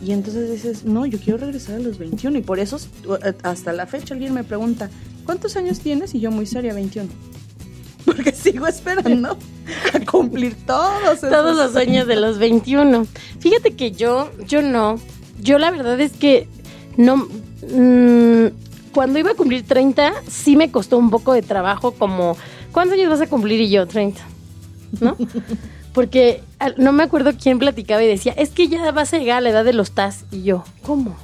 [0.05, 2.38] Y entonces dices, no, yo quiero regresar a los 21.
[2.38, 2.77] Y por eso,
[3.23, 4.89] eh, hasta la fecha, alguien me pregunta,
[5.25, 6.13] ¿cuántos años tienes?
[6.13, 7.10] Y yo muy seria, 21.
[8.05, 9.38] Porque sigo esperando
[9.93, 13.08] a cumplir todos esos Todos los sueños de los 21.
[13.39, 14.99] Fíjate que yo, yo no.
[15.41, 16.47] Yo la verdad es que
[16.97, 17.27] no.
[17.73, 18.47] mm,
[18.93, 22.38] cuando iba a cumplir 30, sí me costó un poco de trabajo, como,
[22.71, 23.60] ¿cuántos años vas a cumplir?
[23.60, 24.35] Y yo, 30.
[25.00, 25.15] ¿No?
[25.93, 26.43] Porque
[26.78, 29.50] no me acuerdo quién platicaba y decía, es que ya vas a llegar a la
[29.50, 30.26] edad de los TAS.
[30.32, 31.15] Y yo, ¿cómo?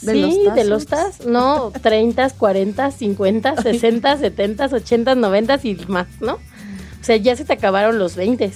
[0.00, 1.18] ¿De sí, los de los tazos?
[1.18, 6.34] TAS, no, 30, 40, 50, 60, 70, 80, 90 y más, ¿no?
[6.34, 8.50] O sea, ya se te acabaron los 20.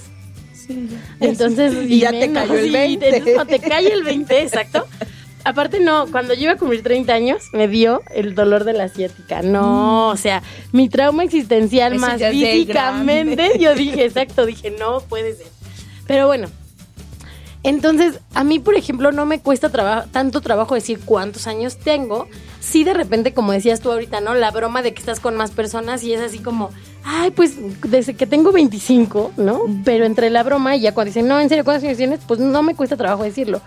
[0.54, 1.26] Sí, ya.
[1.26, 3.08] Entonces, Y ya te cayó el sí, 20.
[3.08, 4.86] entonces, cuando te cae el 20, exacto.
[5.48, 8.84] Aparte, no, cuando yo iba a cumplir 30 años, me dio el dolor de la
[8.84, 9.40] asiática.
[9.40, 15.34] No, o sea, mi trauma existencial Eso más físicamente, yo dije, exacto, dije, no puede
[15.34, 15.46] ser.
[16.06, 16.48] Pero bueno,
[17.62, 22.28] entonces, a mí, por ejemplo, no me cuesta traba- tanto trabajo decir cuántos años tengo.
[22.60, 24.34] Sí, de repente, como decías tú ahorita, ¿no?
[24.34, 26.70] La broma de que estás con más personas y es así como,
[27.10, 27.54] ay, pues
[27.88, 29.62] desde que tengo 25, ¿no?
[29.84, 32.20] Pero entre la broma y ya cuando dicen, no, en serio, ¿cuántos años tienes?
[32.26, 33.62] Pues no me cuesta trabajo decirlo.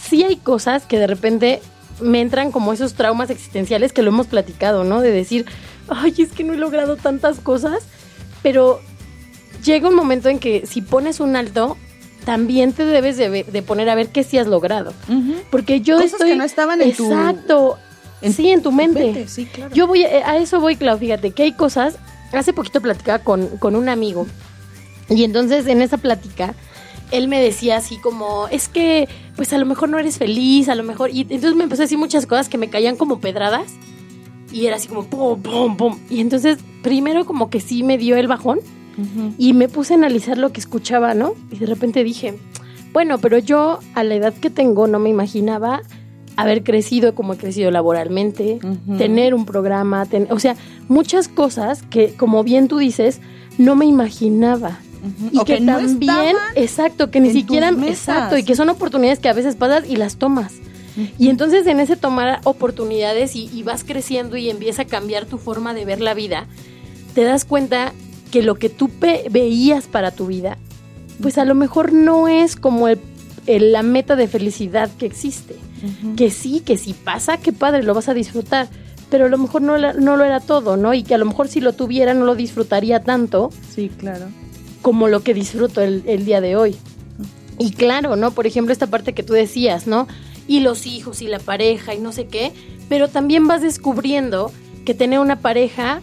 [0.00, 1.60] Sí hay cosas que de repente
[2.00, 5.00] me entran como esos traumas existenciales que lo hemos platicado, ¿no?
[5.00, 5.46] De decir,
[5.88, 7.84] ay, es que no he logrado tantas cosas,
[8.42, 8.80] pero
[9.64, 11.76] llega un momento en que si pones un alto,
[12.24, 14.92] también te debes de, poner a ver qué sí has logrado.
[15.52, 16.30] Porque yo Cosas estoy...
[16.30, 17.78] que no estaban en tu- Exacto.
[18.22, 19.04] en sí, en tu mente.
[19.12, 19.72] Vete, sí, claro.
[19.72, 21.94] Yo voy, a, a eso voy, Clau, fíjate, que hay cosas,
[22.32, 24.26] hace poquito platicaba con, con un amigo,
[25.08, 26.54] y entonces en esa plática,
[27.10, 30.74] él me decía así como, es que, pues a lo mejor no eres feliz, a
[30.74, 33.72] lo mejor, y entonces me empezó a decir muchas cosas que me caían como pedradas,
[34.50, 38.16] y era así como, pum, pum, pum, y entonces primero como que sí me dio
[38.16, 38.60] el bajón,
[39.38, 41.32] y me puse a analizar lo que escuchaba, ¿no?
[41.50, 42.38] Y de repente dije,
[42.92, 45.80] bueno, pero yo a la edad que tengo no me imaginaba
[46.36, 48.58] haber crecido como he crecido laboralmente,
[48.98, 50.56] tener un programa, ten- o sea,
[50.88, 53.20] muchas cosas que, como bien tú dices,
[53.58, 54.78] no me imaginaba.
[55.32, 59.18] Y O que, que no también, exacto, que ni siquiera, exacto, y que son oportunidades
[59.18, 60.54] que a veces pasas y las tomas.
[61.18, 65.38] Y entonces en ese tomar oportunidades y, y vas creciendo y empieza a cambiar tu
[65.38, 66.46] forma de ver la vida,
[67.14, 67.92] te das cuenta
[68.30, 68.90] que lo que tú
[69.30, 70.56] veías para tu vida,
[71.20, 72.98] pues a lo mejor no es como el-
[73.46, 75.56] el- la meta de felicidad que existe.
[76.16, 78.68] Que sí, que si pasa, qué padre, lo vas a disfrutar.
[79.10, 80.94] Pero a lo mejor no, no lo era todo, ¿no?
[80.94, 84.26] Y que a lo mejor si lo tuviera no lo disfrutaría tanto Sí, claro.
[84.80, 86.76] como lo que disfruto el, el día de hoy.
[87.58, 88.30] Y claro, ¿no?
[88.30, 90.08] Por ejemplo, esta parte que tú decías, ¿no?
[90.48, 92.52] Y los hijos y la pareja y no sé qué,
[92.88, 94.50] pero también vas descubriendo
[94.84, 96.00] que tener una pareja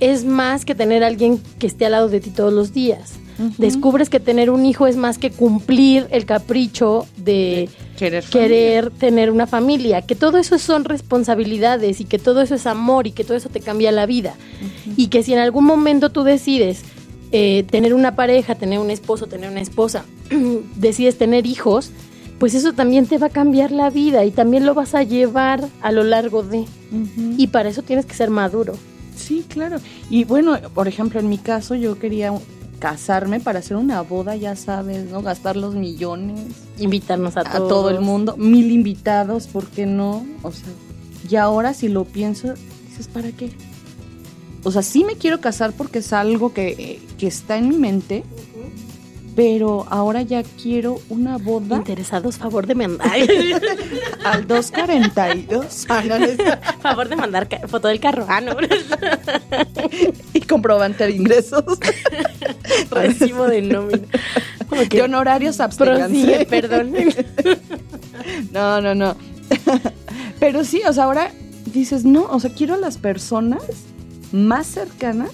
[0.00, 3.14] es más que tener a alguien que esté al lado de ti todos los días.
[3.58, 8.24] Descubres que tener un hijo es más que cumplir el capricho de Querer.
[8.24, 13.06] querer tener una familia, que todo eso son responsabilidades y que todo eso es amor
[13.06, 14.34] y que todo eso te cambia la vida.
[14.96, 16.82] Y que si en algún momento tú decides
[17.32, 20.04] eh, tener una pareja, tener un esposo, tener una esposa,
[20.76, 21.90] decides tener hijos,
[22.38, 25.64] pues eso también te va a cambiar la vida y también lo vas a llevar
[25.80, 26.66] a lo largo de.
[27.36, 28.74] Y para eso tienes que ser maduro.
[29.16, 29.78] Sí, claro.
[30.10, 32.32] Y bueno, por ejemplo, en mi caso yo quería
[32.84, 35.22] casarme para hacer una boda, ya sabes, ¿no?
[35.22, 36.38] Gastar los millones
[36.78, 37.68] Invitarnos a, a todos.
[37.70, 40.26] todo el mundo, mil invitados, ¿por qué no?
[40.42, 40.68] O sea,
[41.30, 42.52] y ahora si lo pienso,
[42.86, 43.52] dices, ¿para qué?
[44.64, 48.22] O sea, sí me quiero casar porque es algo que, que está en mi mente,
[49.34, 53.10] pero ahora ya quiero una boda Interesados, favor de mandar.
[54.24, 56.14] al 242 Ah, no,
[56.80, 58.26] favor de mandar foto del carro.
[58.28, 58.56] Ah, no.
[60.32, 61.64] y comprobante de ingresos
[62.90, 64.06] Recibo de nómina.
[64.88, 66.46] De honorarios absténganse.
[66.46, 66.94] perdón.
[68.52, 69.16] No, no, no.
[70.40, 71.32] Pero sí, o sea, ahora
[71.66, 73.62] dices, no, o sea, quiero a las personas
[74.32, 75.30] más cercanas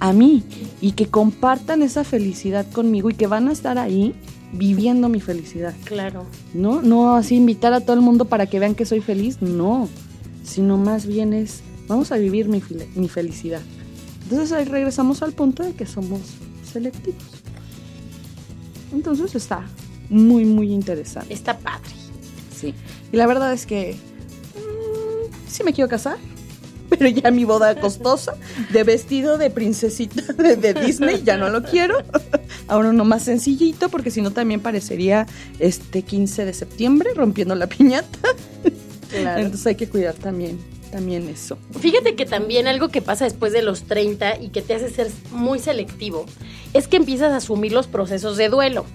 [0.00, 0.42] a mí
[0.80, 4.14] y que compartan esa felicidad conmigo y que van a estar ahí
[4.52, 5.74] viviendo mi felicidad.
[5.84, 6.26] Claro.
[6.52, 6.82] ¿No?
[6.82, 9.88] No así invitar a todo el mundo para que vean que soy feliz, no.
[10.44, 12.62] Sino más bien es, vamos a vivir mi,
[12.94, 13.62] mi felicidad.
[14.24, 16.20] Entonces ahí regresamos al punto de que somos
[16.70, 17.22] selectivos.
[18.92, 19.64] Entonces está
[20.08, 21.32] muy, muy interesante.
[21.32, 21.90] Está padre.
[22.54, 22.74] Sí.
[23.12, 23.96] Y la verdad es que
[24.54, 26.16] mm, sí me quiero casar,
[26.98, 28.34] pero ya mi boda costosa
[28.70, 31.96] de vestido de princesita de, de Disney ya no lo quiero.
[32.68, 35.26] Ahora uno más sencillito porque si no también parecería
[35.58, 38.18] este 15 de septiembre rompiendo la piñata.
[39.12, 40.58] Entonces hay que cuidar también
[40.94, 41.58] también eso.
[41.80, 45.10] Fíjate que también algo que pasa después de los 30 y que te hace ser
[45.32, 46.24] muy selectivo
[46.72, 48.86] es que empiezas a asumir los procesos de duelo.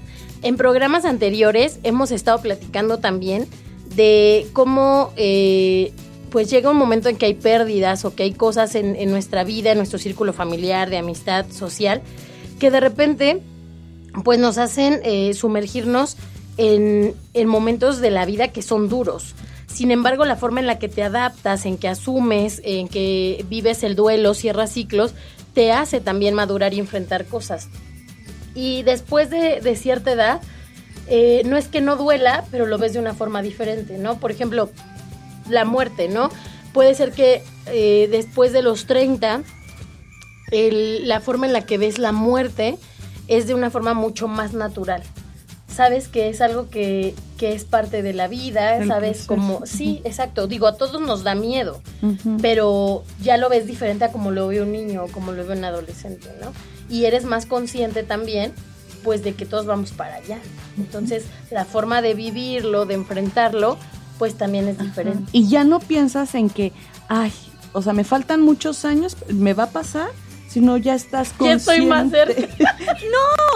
[0.41, 3.47] En programas anteriores hemos estado platicando también
[3.95, 5.91] de cómo eh,
[6.29, 9.71] pues llega un momento en que hay pérdidas o que hay cosas en, nuestra vida,
[9.71, 12.01] en nuestro círculo familiar, de amistad, social,
[12.59, 13.41] que de repente
[14.23, 16.17] pues nos hacen eh, sumergirnos
[16.57, 19.35] en, en momentos de la vida que son duros.
[19.67, 23.83] Sin embargo, la forma en la que te adaptas, en que asumes, en que vives
[23.83, 25.13] el duelo, cierras ciclos,
[25.53, 27.69] te hace también madurar y enfrentar cosas.
[28.55, 30.41] Y después de, de cierta edad,
[31.11, 34.19] eh, no es que no duela, pero lo ves de una forma diferente, ¿no?
[34.19, 34.69] Por ejemplo,
[35.49, 36.29] la muerte, ¿no?
[36.73, 39.41] Puede ser que eh, después de los 30,
[40.51, 42.77] el- la forma en la que ves la muerte
[43.27, 45.03] es de una forma mucho más natural.
[45.67, 50.01] Sabes que es algo que, que es parte de la vida, El sabes como, sí,
[50.03, 51.79] exacto, digo, a todos nos da miedo,
[52.41, 55.53] pero ya lo ves diferente a como lo ve un niño o como lo ve
[55.55, 56.51] un adolescente, ¿no?
[56.89, 58.51] Y eres más consciente también,
[59.03, 60.39] pues, de que todos vamos para allá.
[60.77, 63.77] Entonces, la forma de vivirlo, de enfrentarlo,
[64.19, 65.23] pues también es diferente.
[65.31, 66.71] Y ya no piensas en que,
[67.07, 67.31] ay,
[67.73, 70.09] o sea, me faltan muchos años, me va a pasar,
[70.47, 71.71] sino ya estás Ya consciente.
[71.73, 72.47] estoy más cerca.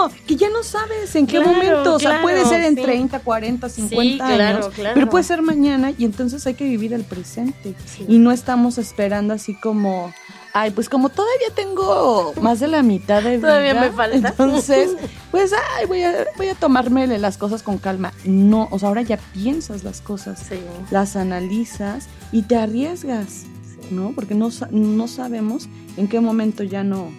[0.02, 2.76] no, que ya no sabes en qué Claro, momento, o sea, claro, puede ser en
[2.76, 2.82] sí.
[2.82, 4.94] 30, 40, 50 Sí, claro, años, claro.
[4.96, 8.06] pero puede ser mañana y entonces hay que vivir el presente Sí.
[8.08, 10.14] y no estamos esperando así como
[10.56, 13.48] Ay, pues como todavía tengo más de la mitad de vida.
[13.48, 14.30] Todavía me falta.
[14.30, 14.96] Entonces,
[15.32, 18.14] pues, ay, voy a, voy a tomarme las cosas con calma.
[18.24, 20.56] No, o sea, ahora ya piensas las cosas, Sí.
[20.92, 23.46] las analizas y te arriesgas,
[23.90, 24.12] ¿no?
[24.14, 27.10] Porque no, no sabemos en qué momento ya no,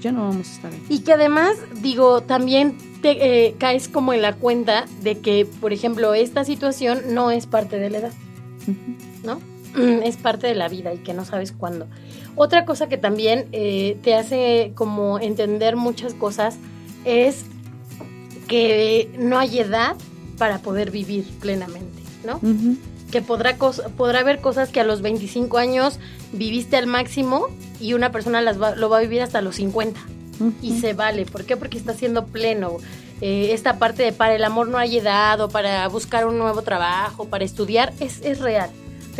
[0.00, 0.84] ya no vamos a estar ahí.
[0.88, 5.72] Y que además, digo, también te eh, caes como en la cuenta de que, por
[5.72, 8.12] ejemplo, esta situación no es parte de la edad,
[9.22, 9.40] ¿no?
[10.04, 11.86] Es parte de la vida y que no sabes cuándo.
[12.36, 16.56] Otra cosa que también eh, te hace como entender muchas cosas
[17.04, 17.44] es
[18.48, 19.96] que no hay edad
[20.38, 22.40] para poder vivir plenamente, ¿no?
[23.12, 23.56] Que podrá,
[23.96, 25.98] podrá haber cosas que a los 25 años
[26.32, 27.48] viviste al máximo
[27.80, 30.00] y una persona las va- lo va a vivir hasta los 50.
[30.62, 31.26] Y se vale.
[31.26, 31.56] ¿Por qué?
[31.56, 32.78] Porque está siendo pleno.
[33.20, 36.62] Eh, esta parte de para el amor no hay edad o para buscar un nuevo
[36.62, 38.70] trabajo, para estudiar, es, es real.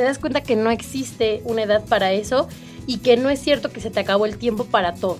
[0.01, 2.49] Te das cuenta que no existe una edad para eso
[2.87, 5.19] y que no es cierto que se te acabó el tiempo para todo.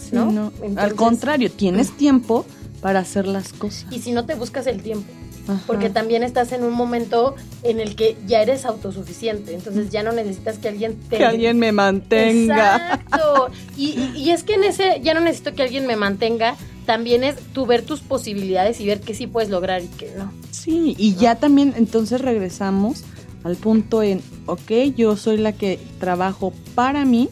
[0.00, 0.32] Sí, ¿no?
[0.32, 0.52] no.
[0.62, 2.46] Entonces- Al contrario, tienes tiempo
[2.80, 3.84] para hacer las cosas.
[3.92, 5.12] Y si no te buscas el tiempo,
[5.48, 5.60] Ajá.
[5.66, 10.12] porque también estás en un momento en el que ya eres autosuficiente, entonces ya no
[10.12, 11.18] necesitas que alguien te...
[11.18, 12.76] que alguien me mantenga.
[12.94, 13.50] Exacto.
[13.76, 17.22] Y, y- y es que en ese ya no necesito que alguien me mantenga, también
[17.22, 20.32] es tú ver tus posibilidades y ver qué sí puedes lograr y qué no.
[20.52, 23.04] Sí, y ya también entonces regresamos
[23.46, 27.28] al punto en, ok, yo soy la que trabajo para mí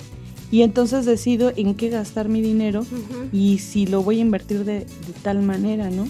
[0.50, 2.87] y entonces decido en qué gastar mi dinero
[3.33, 6.07] y si lo voy a invertir de, de tal manera, ¿no?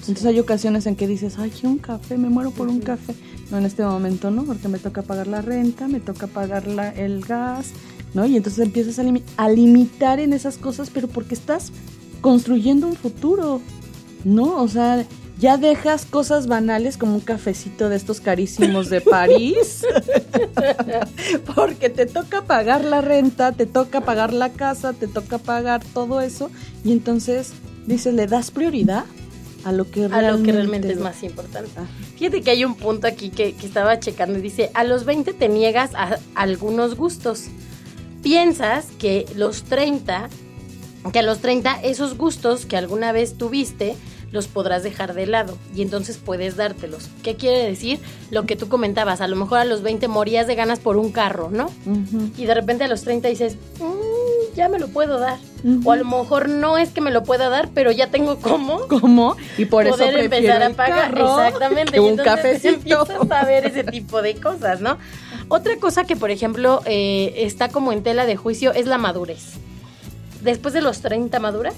[0.00, 3.14] Entonces hay ocasiones en que dices, ay, un café, me muero por un café.
[3.50, 6.90] No, en este momento no, porque me toca pagar la renta, me toca pagar la-
[6.90, 7.70] el gas,
[8.12, 8.26] ¿no?
[8.26, 11.70] Y entonces empiezas a, limi- a limitar en esas cosas, pero porque estás
[12.20, 13.60] construyendo un futuro,
[14.24, 14.60] ¿no?
[14.62, 15.06] O sea,
[15.44, 19.84] ya dejas cosas banales como un cafecito de estos carísimos de París,
[21.54, 26.22] porque te toca pagar la renta, te toca pagar la casa, te toca pagar todo
[26.22, 26.50] eso,
[26.82, 27.52] y entonces
[27.86, 29.04] dices, le das prioridad
[29.66, 31.72] a lo que A realmente, lo que realmente es más importante.
[31.76, 31.84] Ah.
[32.16, 35.34] Fíjate que hay un punto aquí que, que estaba checando y dice, a los 20
[35.34, 37.48] te niegas a algunos gustos.
[38.22, 40.30] Piensas que los 30,
[41.12, 43.94] que a los 30 esos gustos que alguna vez tuviste
[44.34, 47.08] los podrás dejar de lado y entonces puedes dártelos.
[47.22, 48.00] ¿Qué quiere decir?
[48.30, 51.12] Lo que tú comentabas, a lo mejor a los 20 morías de ganas por un
[51.12, 51.70] carro, ¿no?
[52.36, 55.38] Y de repente a los 30 dices, "Mm, ya me lo puedo dar.
[55.84, 58.80] O a lo mejor no es que me lo pueda dar, pero ya tengo cómo
[58.88, 59.36] ¿Cómo?
[59.56, 61.14] Y por eso poder prefiero empezar a pagar.
[61.14, 61.92] carro Exactamente.
[61.92, 63.06] que y un entonces cafecito.
[63.06, 64.98] Empiezas a ver ese tipo de cosas, ¿no?
[65.48, 69.54] Otra cosa que, por ejemplo, eh, está como en tela de juicio es la madurez.
[70.42, 71.74] Después de los 30 maduras,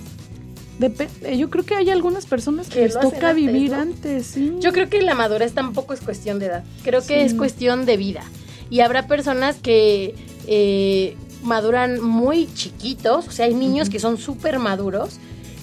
[0.79, 3.81] Depende, yo creo que hay algunas personas que, Que les toca antes, vivir ¿no?
[3.81, 4.53] antes, sí.
[4.61, 6.65] yo creo que la madurez tampoco es cuestión de edad.
[6.83, 7.27] Creo que Sí.
[7.27, 8.23] es cuestión de vida.
[8.69, 10.15] Y habrá personas que
[10.47, 15.19] eh, maduran muy chiquitos, o sea, hay niños que son súper maduros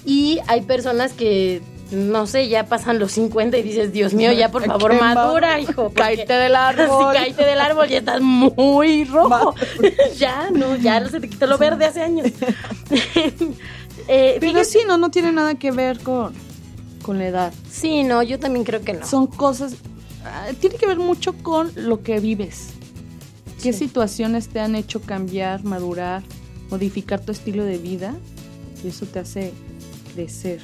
[0.05, 4.49] y hay personas que, no sé, ya pasan los 50 y dices, Dios mío, ya
[4.49, 5.91] por favor madura, hijo.
[5.93, 7.15] Cáete del árbol.
[7.27, 9.53] Sí, del árbol, ya estás muy rojo.
[10.17, 12.27] ya, no, ya se te quitó lo verde hace años.
[14.07, 16.33] Eh, Pero fíjate- sí, no, no tiene nada que ver con,
[17.03, 17.53] con la edad.
[17.69, 19.05] sí, no, yo también creo que no.
[19.05, 19.75] Son cosas,
[20.25, 22.69] ah, tiene que ver mucho con lo que vives.
[23.61, 26.21] ¿Qué situaciones te han hecho cambiar, madurar,
[26.69, 28.13] modificar tu estilo de vida?
[28.83, 29.53] Y eso te hace
[30.13, 30.59] crecer.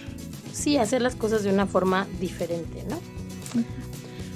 [0.51, 2.99] Sí, hacer las cosas de una forma diferente, ¿no?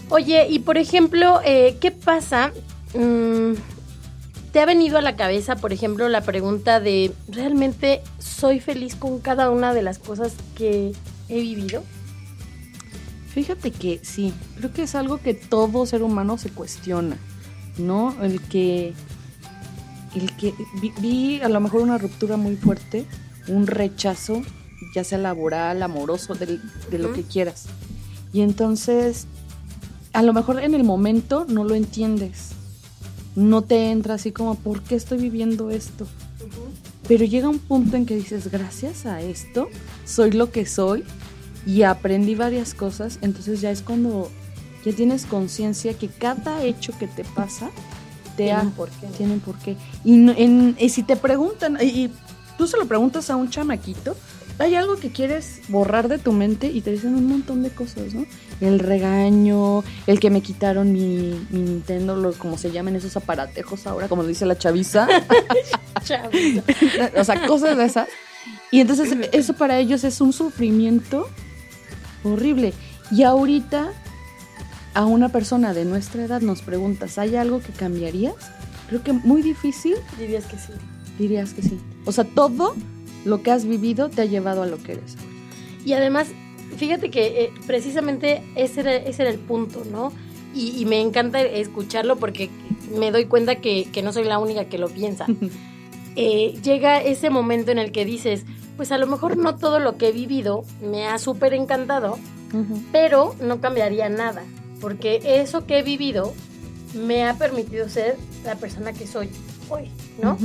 [0.10, 2.54] Oye, y por ejemplo, eh, ¿qué pasa?
[2.94, 3.54] Mm,
[4.54, 9.20] ¿Te ha venido a la cabeza, por ejemplo, la pregunta de, ¿realmente soy feliz con
[9.20, 10.92] cada una de las cosas que
[11.28, 11.84] he vivido?
[13.34, 17.18] Fíjate que sí, creo que es algo que todo ser humano se cuestiona,
[17.80, 18.16] ¿no?
[18.22, 18.94] El que,
[20.14, 23.08] el que vi, vi a lo mejor una ruptura muy fuerte,
[23.48, 24.44] un rechazo,
[24.94, 26.60] ya sea laboral, amoroso, de,
[27.00, 27.66] lo que quieras.
[28.32, 29.26] Y entonces,
[30.14, 32.52] a lo mejor en el momento no lo entiendes,
[33.36, 36.08] no te entra así como, ¿por qué estoy viviendo esto?
[37.08, 39.70] Pero llega un punto en que dices, gracias a esto,
[40.06, 41.04] soy lo que soy
[41.66, 44.30] y aprendí varias cosas, entonces ya es cuando
[44.86, 47.70] ya tienes conciencia que cada hecho que te pasa
[48.38, 49.08] te ha, un porqué.
[49.18, 49.78] tiene un porqué.
[50.04, 52.12] Y, no- en- y si te preguntan, y, y
[52.58, 54.16] tú se lo preguntas a un chamaquito,
[54.60, 58.14] hay algo que quieres borrar de tu mente y te dicen un montón de cosas,
[58.14, 58.26] ¿no?
[58.64, 63.86] El regaño, el que me quitaron mi, mi Nintendo, lo, como se llaman esos aparatejos
[63.88, 65.08] ahora, como dice la chaviza.
[66.04, 66.64] Chavito.
[67.18, 68.08] o sea, cosas de esas.
[68.72, 71.28] Y entonces eso para ellos es un sufrimiento
[72.24, 72.74] horrible.
[73.12, 73.92] Y ahorita
[74.94, 78.36] a una persona de nuestra edad nos preguntas, ¿hay algo que cambiarías?
[78.88, 80.72] Creo que muy difícil Dirías que sí.
[81.18, 81.80] dirías que sí.
[82.06, 82.76] O sea, todo
[83.26, 85.16] lo que has vivido te ha llevado a lo que eres.
[85.86, 86.28] Y además,
[86.74, 90.12] fíjate que eh, precisamente ese era, ese era el punto, ¿no?
[90.54, 92.50] Y, y me encanta escucharlo porque
[92.98, 95.26] me doy cuenta que, que no soy la única que lo piensa.
[96.16, 98.46] Eh, llega ese momento en el que dices,
[98.78, 102.20] pues a lo mejor no todo lo que he vivido me ha súper encantado,
[102.92, 104.44] pero no cambiaría nada,
[104.80, 106.34] porque eso que he vivido
[106.94, 109.30] me ha permitido ser la persona que soy
[109.70, 109.90] hoy,
[110.22, 110.38] ¿no?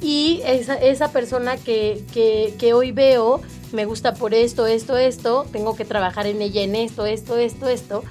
[0.00, 3.42] Y esa, esa persona que, que, que hoy veo
[3.72, 7.68] me gusta por esto, esto, esto, tengo que trabajar en ella en esto, esto, esto,
[7.68, 8.04] esto,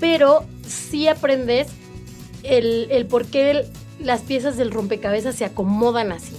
[0.00, 1.68] pero sí aprendes
[2.42, 3.66] el, el por qué
[4.00, 6.34] las piezas del rompecabezas se acomodan así.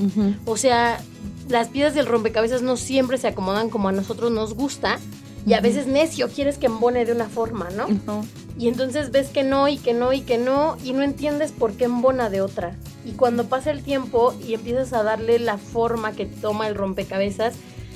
[0.46, 1.02] O sea,
[1.50, 5.00] las piezas del rompecabezas no siempre se acomodan como a nosotros nos gusta.
[5.48, 7.86] Y a veces necio, quieres que embone de una forma, ¿no?
[8.58, 11.74] Y entonces ves que no, y que no, y que no, y no entiendes por
[11.74, 12.76] qué embona de otra.
[13.06, 17.54] Y cuando pasa el tiempo y empiezas a darle la forma que toma el rompecabezas,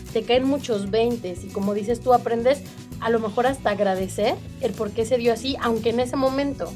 [0.09, 1.43] te caen muchos veintes.
[1.43, 2.61] Y como dices tú, aprendes
[2.99, 6.71] a lo mejor hasta agradecer el por qué se dio así, aunque en ese momento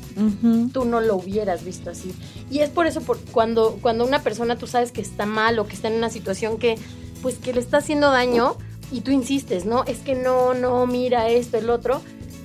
[0.71, 2.13] tú no lo hubieras visto así.
[2.49, 5.67] Y es por eso por, cuando, cuando una persona tú sabes que está mal o
[5.67, 6.77] que está en una situación que
[7.21, 8.57] pues que le está haciendo daño
[8.91, 9.83] y tú insistes, ¿no?
[9.85, 12.01] Es que no, no, mira esto, el otro.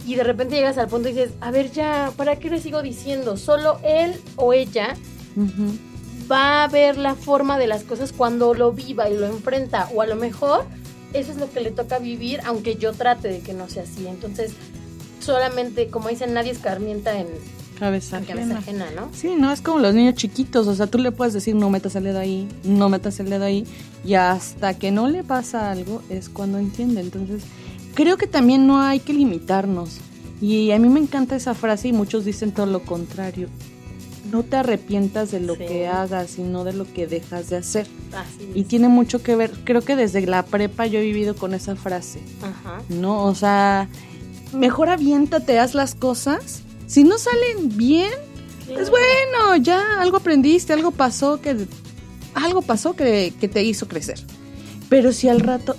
[0.07, 2.81] Y de repente llegas al punto y dices, a ver ya, ¿para qué le sigo
[2.81, 3.37] diciendo?
[3.37, 4.95] Solo él o ella
[6.31, 9.89] va a ver la forma de las cosas cuando lo viva y lo enfrenta.
[9.95, 10.65] O a lo mejor
[11.13, 14.07] eso es lo que le toca vivir, aunque yo trate de que no sea así.
[14.07, 14.53] Entonces,
[15.21, 17.29] solamente, como dicen, nadie escarmienta en
[17.79, 18.87] cabeza, cabeza ajena.
[18.95, 19.09] ¿no?
[19.13, 21.95] Sí, no, es como los niños chiquitos, o sea, tú le puedes decir, no metas
[21.97, 23.65] el dedo ahí, no metas el dedo ahí,
[24.05, 27.01] y hasta que no le pasa algo es cuando entiende.
[27.01, 27.45] Entonces,
[27.95, 29.99] creo que también no hay que limitarnos.
[30.41, 33.49] Y a mí me encanta esa frase y muchos dicen todo lo contrario
[34.31, 37.87] no te arrepientas de lo que hagas, sino de lo que dejas de hacer.
[38.55, 41.77] y tiene mucho que ver, creo que desde la prepa yo he vivido con esa
[41.77, 42.21] frase.
[42.43, 42.83] Ajá.
[42.89, 43.25] ¿No?
[43.25, 43.89] O sea,
[44.53, 46.63] mejor aviéntate, haz las cosas.
[46.87, 48.11] Si no salen bien,
[48.73, 51.67] pues bueno, ya algo aprendiste, algo pasó que
[52.35, 54.19] algo pasó que, te hizo crecer.
[54.89, 55.77] Pero si al rato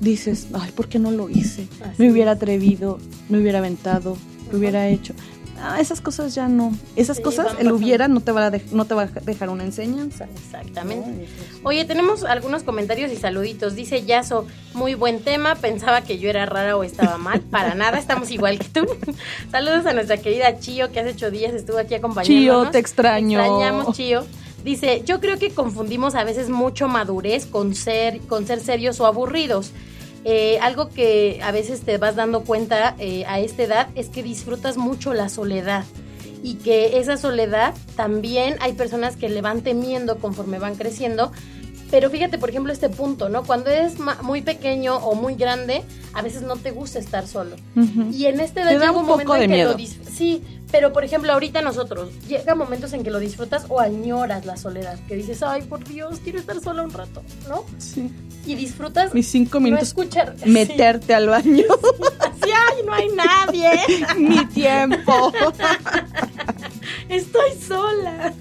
[0.00, 1.66] dices, ay, ¿por qué no lo hice?
[1.98, 4.16] Me hubiera atrevido, me hubiera aventado,
[4.50, 5.14] me hubiera hecho
[5.60, 6.72] ah, esas cosas ya no.
[6.96, 10.26] Esas cosas, el hubiera no te, va a no te va a dejar una enseñanza.
[10.36, 11.28] Exactamente.
[11.62, 13.74] Oye, tenemos algunos comentarios y saluditos.
[13.74, 15.54] Dice Yaso, muy buen tema.
[15.54, 17.40] Pensaba que yo era rara o estaba mal.
[17.40, 18.86] Para nada, estamos igual que tú.
[19.50, 22.64] Saludos a nuestra querida Chio, que hace ocho días estuvo aquí acompañándonos.
[22.64, 23.38] Chio, te extraño.
[23.38, 24.24] Te extrañamos, Chio.
[24.64, 29.06] Dice, yo creo que confundimos a veces mucho madurez con ser, con ser serios o
[29.06, 29.72] aburridos.
[30.24, 34.22] Eh, algo que a veces te vas dando cuenta eh, a esta edad es que
[34.22, 35.84] disfrutas mucho la soledad
[36.42, 41.30] y que esa soledad también hay personas que le van temiendo conforme van creciendo.
[41.94, 43.44] Pero fíjate, por ejemplo, este punto, ¿no?
[43.44, 47.54] Cuando eres muy pequeño o muy grande, a veces no te gusta estar solo.
[48.10, 50.42] Y en este edad llega un, momento en que lo Sí,
[50.72, 54.98] pero por ejemplo, ahorita nosotros, llega momentos en que lo disfrutas o añoras la soledad,
[55.06, 57.64] que dices, ay, por Dios, quiero estar sola un rato, ¿no?
[57.78, 58.10] Sí.
[58.44, 61.64] Y disfrutas mis cinco minutos escuchar meterte al baño.
[62.18, 63.70] Así ay no hay nadie.
[64.18, 65.32] Mi tiempo.
[67.08, 68.34] Estoy sola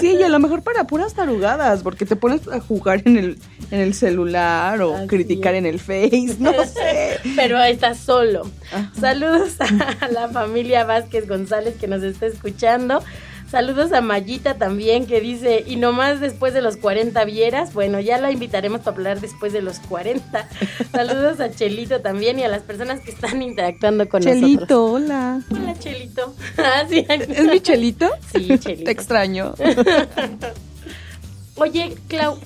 [0.00, 3.38] sí y a lo mejor para puras tarugadas porque te pones a jugar en el
[3.70, 7.18] en el celular o criticar en el Face no sé.
[7.36, 8.42] Pero estás solo.
[8.98, 13.02] Saludos a la familia Vázquez González que nos está escuchando
[13.52, 18.16] Saludos a Mayita también que dice, y nomás después de los 40 vieras, bueno, ya
[18.16, 20.48] la invitaremos para hablar después de los 40.
[20.90, 24.50] Saludos a Chelito también y a las personas que están interactuando con nosotros.
[24.50, 25.42] Chelito, hola.
[25.50, 26.34] Hola, Chelito.
[26.56, 28.08] Ah, ¿Es mi Chelito?
[28.32, 28.84] Sí, Chelito.
[28.84, 29.54] Te extraño.
[31.56, 32.38] Oye, Clau,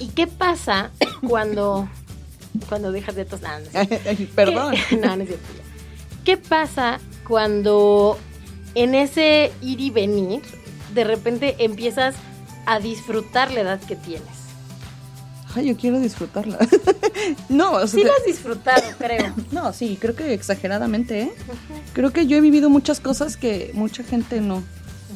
[0.00, 0.90] ¿y qué pasa
[1.26, 1.88] cuando,
[2.68, 3.62] cuando dejas de tosar?
[4.34, 4.74] Perdón.
[5.00, 5.46] no, no es cierto.
[6.26, 8.18] ¿Qué pasa cuando
[8.76, 10.42] en ese ir y venir,
[10.94, 12.14] de repente empiezas
[12.66, 14.28] a disfrutar la edad que tienes.
[15.54, 16.58] Ay, yo quiero disfrutarla.
[17.48, 19.34] no, o sea, sí la has disfrutado, creo.
[19.50, 21.32] No, sí, creo que exageradamente, ¿eh?
[21.94, 24.62] Creo que yo he vivido muchas cosas que mucha gente no.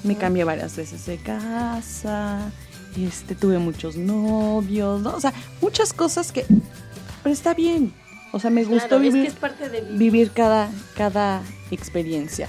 [0.04, 2.50] Me cambié varias veces de casa,
[2.96, 5.14] este, tuve muchos novios, ¿no?
[5.14, 6.46] O sea, muchas cosas que...
[7.22, 7.92] Pero está bien.
[8.32, 9.98] O sea, me gustó vivir, es parte de vivir.
[9.98, 12.48] vivir cada, cada experiencia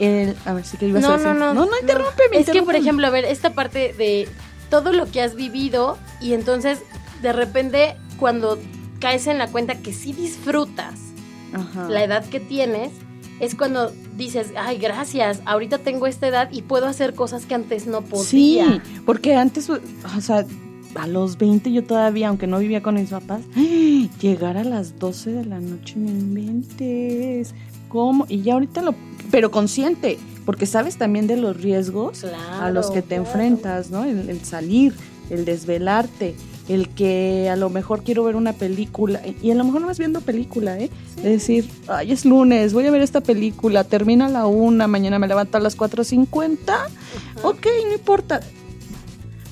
[0.00, 1.26] a ver si que ibas no, a decir.
[1.26, 1.66] No, no, no.
[1.66, 2.38] No, interrúmpeme.
[2.38, 4.28] Es que, por ejemplo, a ver, esta parte de
[4.70, 6.80] todo lo que has vivido y entonces
[7.22, 8.58] de repente cuando
[9.00, 10.94] caes en la cuenta que sí disfrutas
[11.88, 12.92] la edad que tienes,
[13.40, 17.86] es cuando dices, ay, gracias, ahorita tengo esta edad y puedo hacer cosas que antes
[17.86, 18.24] no podía.
[18.24, 19.80] Sí, porque antes, o
[20.20, 20.44] sea,
[20.94, 23.42] a los 20 yo todavía, aunque no vivía con mis papás,
[24.20, 27.54] llegar a las 12 de la noche me inventes.
[27.88, 28.26] ¿Cómo?
[28.28, 28.94] Y ya ahorita lo
[29.30, 32.24] pero consciente, porque sabes también de los riesgos
[32.60, 34.04] a los que te enfrentas, ¿no?
[34.04, 34.94] El, salir,
[35.30, 36.34] el desvelarte,
[36.68, 39.98] el que a lo mejor quiero ver una película, y a lo mejor no vas
[39.98, 40.90] viendo película, ¿eh?
[41.18, 45.18] Es decir, ay, es lunes, voy a ver esta película, termina a la una, mañana
[45.18, 46.56] me levanto a las 4.50,
[47.42, 48.40] ok, no importa.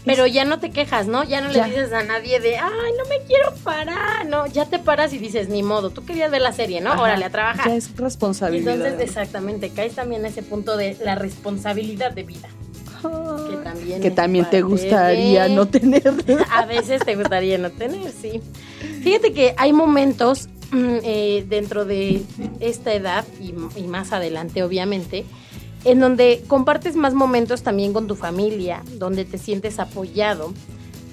[0.06, 1.24] Pero ya no te quejas, ¿no?
[1.24, 1.66] Ya no Ya.
[1.66, 4.24] le dices a nadie de, ay, no me quiero parar.
[4.26, 6.92] No, ya te paras y dices, ni modo, tú querías ver la serie, ¿no?
[6.92, 7.02] Ajá.
[7.02, 7.66] Órale, a trabajar.
[7.68, 8.74] Ya es responsabilidad.
[8.74, 12.48] Entonces, exactamente, caes también a ese punto de la responsabilidad de vida.
[13.02, 16.02] Que también, que también te gustaría de- no tener.
[16.50, 18.40] A veces te gustaría no tener, sí.
[19.02, 22.22] Fíjate que hay momentos mm, eh, dentro de
[22.60, 25.24] esta edad y, y más adelante, obviamente,
[25.86, 30.52] en donde compartes más momentos también con tu familia, donde te sientes apoyado,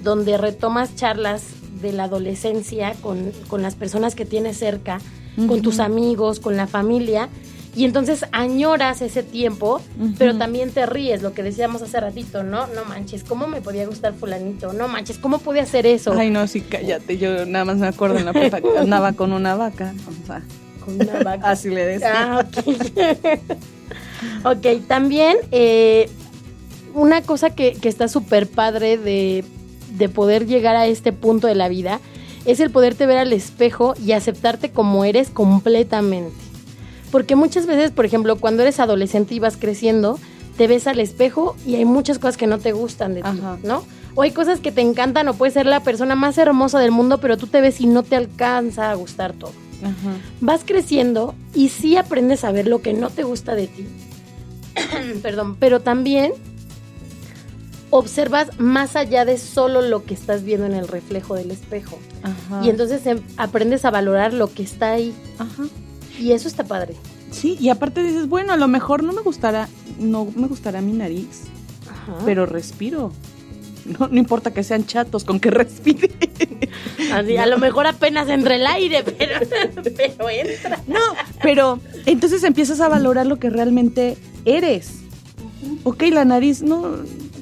[0.04, 1.44] donde retomas charlas
[1.80, 5.00] de la adolescencia con, con las personas que tienes cerca,
[5.48, 7.30] con tus amigos, con la familia.
[7.76, 9.80] Y entonces añoras ese tiempo,
[10.18, 12.66] pero también te ríes, lo que decíamos hace ratito, ¿no?
[12.68, 14.74] No manches, ¿cómo me podía gustar fulanito?
[14.74, 16.14] No manches, ¿cómo pude hacer eso?
[16.14, 17.18] Ay, no, sí, cállate.
[17.20, 19.94] Yo nada más me acuerdo en la prepa que andaba con una vaca.
[20.08, 20.42] O sea,
[20.84, 21.50] Con una vaca.
[21.50, 22.40] así le decía.
[22.40, 22.46] Ah.
[24.44, 26.10] ok, también eh,
[26.94, 29.44] una cosa que, que está súper padre de,
[29.98, 32.00] de poder llegar a este punto de la vida
[32.46, 36.36] es el poderte ver al espejo y aceptarte como eres completamente.
[37.12, 40.20] Porque muchas veces, por ejemplo, cuando eres adolescente y vas creciendo,
[40.58, 43.58] te ves al espejo y hay muchas cosas que no te gustan de ti, Ajá.
[43.64, 43.84] ¿no?
[44.16, 47.20] O hay cosas que te encantan o puedes ser la persona más hermosa del mundo,
[47.20, 49.52] pero tú te ves y no te alcanza a gustar todo
[49.82, 50.16] Ajá.
[50.40, 53.88] vas creciendo y sí aprendes a ver lo que no te gusta de ti.
[55.22, 56.34] Perdón, pero también
[57.90, 62.00] observas más allá de solo lo que estás viendo en el reflejo del espejo.
[62.24, 62.66] Ajá.
[62.66, 65.14] Y entonces em, aprendes a valorar lo que está ahí.
[65.38, 65.64] Ajá.
[66.20, 66.96] Y eso está padre.
[67.30, 69.68] Sí, y aparte dices, bueno, a lo mejor no me gustará,
[70.00, 71.44] no me gustará mi nariz,
[71.90, 72.18] Ajá.
[72.26, 73.12] pero respiro.
[73.86, 76.10] No, no importa que sean chatos, con que respire.
[77.12, 79.40] Así, A lo mejor apenas entra el aire, pero,
[79.96, 80.82] pero entra.
[80.88, 81.00] No,
[81.44, 85.00] pero entonces empiezas a valorar lo que realmente eres.
[85.84, 86.84] Ok, la nariz no,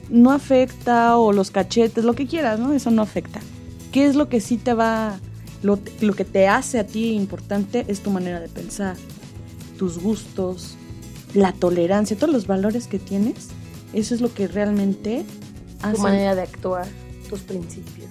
[0.09, 2.73] no afecta, o los cachetes, lo que quieras, ¿no?
[2.73, 3.39] Eso no afecta.
[3.91, 5.19] ¿Qué es lo que sí te va,
[5.63, 8.95] lo, lo que te hace a ti importante es tu manera de pensar,
[9.77, 10.75] tus gustos,
[11.33, 13.49] la tolerancia, todos los valores que tienes?
[13.93, 15.25] Eso es lo que realmente
[15.81, 16.01] Tu hace.
[16.01, 16.87] manera de actuar,
[17.29, 18.07] tus principios.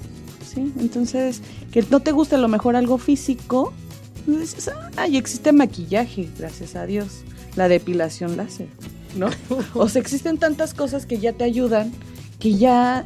[0.53, 3.73] Sí, entonces, que no te guste a lo mejor algo físico,
[4.27, 7.23] pues dices, ay, existe maquillaje, gracias a Dios,
[7.57, 8.69] la depilación láser,
[9.17, 9.29] ¿no?
[9.75, 11.93] o sea, existen tantas cosas que ya te ayudan,
[12.39, 13.05] que ya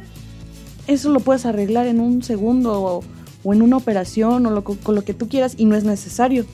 [0.87, 3.03] eso lo puedes arreglar en un segundo o,
[3.43, 6.45] o en una operación o lo, con lo que tú quieras y no es necesario.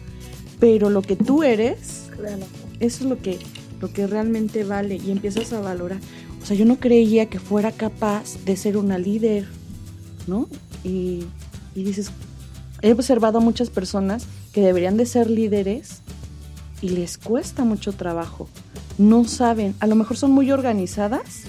[0.59, 2.43] Pero lo que tú eres, Claro.
[2.79, 3.39] eso es lo que,
[3.81, 5.99] lo que realmente vale y empiezas a valorar.
[6.41, 9.45] O sea, yo no creía que fuera capaz de ser una líder,
[10.27, 10.47] ¿no?
[10.83, 11.23] Y,
[11.75, 12.11] y dices,
[12.81, 16.01] he observado a muchas personas que deberían de ser líderes
[16.81, 18.49] y les cuesta mucho trabajo.
[18.97, 21.43] No saben, a lo mejor son muy organizadas,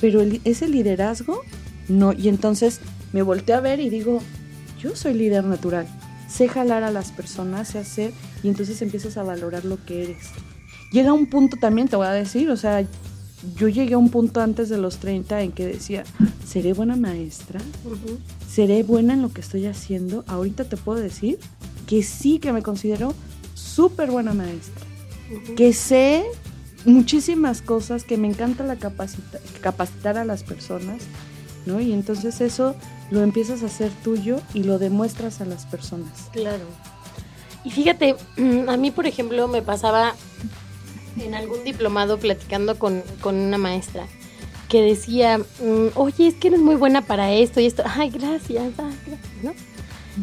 [0.00, 1.40] pero el- ese liderazgo,
[1.88, 2.12] no.
[2.12, 2.80] Y entonces
[3.12, 4.20] me volteo a ver y digo,
[4.80, 5.86] yo soy líder natural.
[6.28, 8.12] Sé jalar a las personas, sé hacer,
[8.42, 10.28] y entonces empiezas a valorar lo que eres.
[10.92, 12.86] Llega un punto también, te voy a decir, o sea,
[13.56, 16.04] yo llegué a un punto antes de los 30 en que decía,
[16.46, 17.60] ¿seré buena maestra?
[18.48, 20.24] ¿Seré buena en lo que estoy haciendo?
[20.26, 21.38] Ahorita te puedo decir
[21.86, 23.14] que sí, que me considero
[23.74, 24.84] súper buena maestra.
[25.56, 26.24] Que sé
[26.84, 31.02] muchísimas cosas, que me encanta la capacita capacitar a las personas,
[31.66, 31.80] ¿no?
[31.80, 32.74] Y entonces eso
[33.10, 36.28] lo empiezas a hacer tuyo y lo demuestras a las personas.
[36.32, 36.64] Claro.
[37.64, 38.16] Y fíjate,
[38.68, 40.14] a mí, por ejemplo, me pasaba
[41.18, 44.06] en algún diplomado platicando con, con una maestra
[44.68, 47.82] que decía, mm, oye, es que eres muy buena para esto y esto.
[47.84, 49.52] Ay, gracias, ah, gracias, ¿no?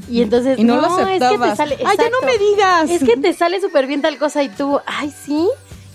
[0.10, 2.90] Y entonces, Y no, lo es que te sale, ¡Ay, ya no me digas!
[2.90, 5.48] Es que te sale súper bien tal cosa y tú, ay, sí.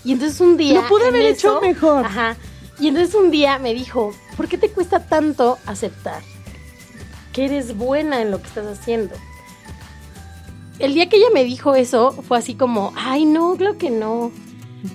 [0.05, 0.83] Y entonces un día.
[0.83, 2.05] Lo pude haber hecho mejor.
[2.05, 2.37] Ajá.
[2.79, 6.23] Y entonces un día me dijo, ¿por qué te cuesta tanto aceptar
[7.33, 9.15] que eres buena en lo que estás haciendo?
[10.79, 14.33] El día que ella me dijo eso, fue así como, ay, no, claro que no.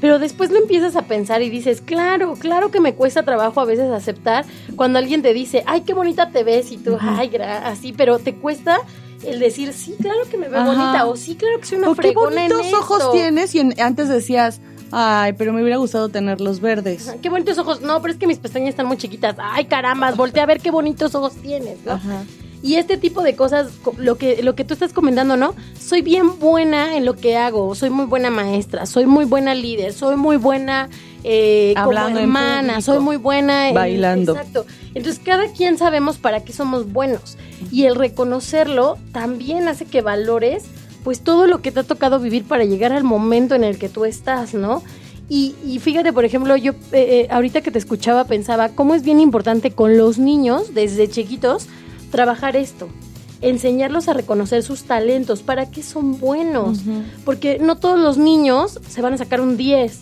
[0.02, 3.66] Pero después lo empiezas a pensar y dices, claro, claro que me cuesta trabajo a
[3.66, 7.62] veces aceptar cuando alguien te dice, ay, qué bonita te ves y tú, ay, gra-
[7.64, 8.80] así, pero te cuesta
[9.26, 10.72] el decir, sí, claro que me veo Ajá.
[10.72, 13.12] bonita o sí, claro que soy una ¿O qué fregona en bonitos ojos esto".
[13.12, 13.56] tienes?
[13.56, 14.60] Y en- antes decías,
[14.92, 17.08] ay, pero me hubiera gustado tenerlos verdes.
[17.08, 17.82] Ajá, Qué bonitos ojos.
[17.82, 19.36] No, pero es que mis pestañas están muy chiquitas.
[19.40, 21.94] Ay, carambas, voltea a ver qué bonitos ojos tienes, ¿no?
[21.94, 22.24] Ajá.
[22.64, 25.54] Y este tipo de cosas, co- lo que, lo que tú estás comentando, ¿no?
[25.80, 29.94] Soy bien buena en lo que hago, soy muy buena maestra, soy muy buena líder,
[29.94, 30.90] soy muy buena
[31.24, 34.32] eh, Hablando como hermana, soy muy buena en- Bailando.
[34.34, 34.66] Exacto.
[34.96, 37.38] Entonces cada quien sabemos para qué somos buenos.
[37.72, 40.64] Y el reconocerlo también hace que valores
[41.04, 43.88] pues todo lo que te ha tocado vivir para llegar al momento en el que
[43.88, 44.84] tú estás, ¿no?
[45.30, 49.04] Y, y fíjate, por ejemplo, yo eh, eh, ahorita que te escuchaba pensaba cómo es
[49.04, 51.68] bien importante con los niños desde chiquitos
[52.12, 52.88] trabajar esto,
[53.42, 56.80] enseñarlos a reconocer sus talentos, para qué son buenos,
[57.26, 60.00] porque no todos los niños se van a sacar un 10,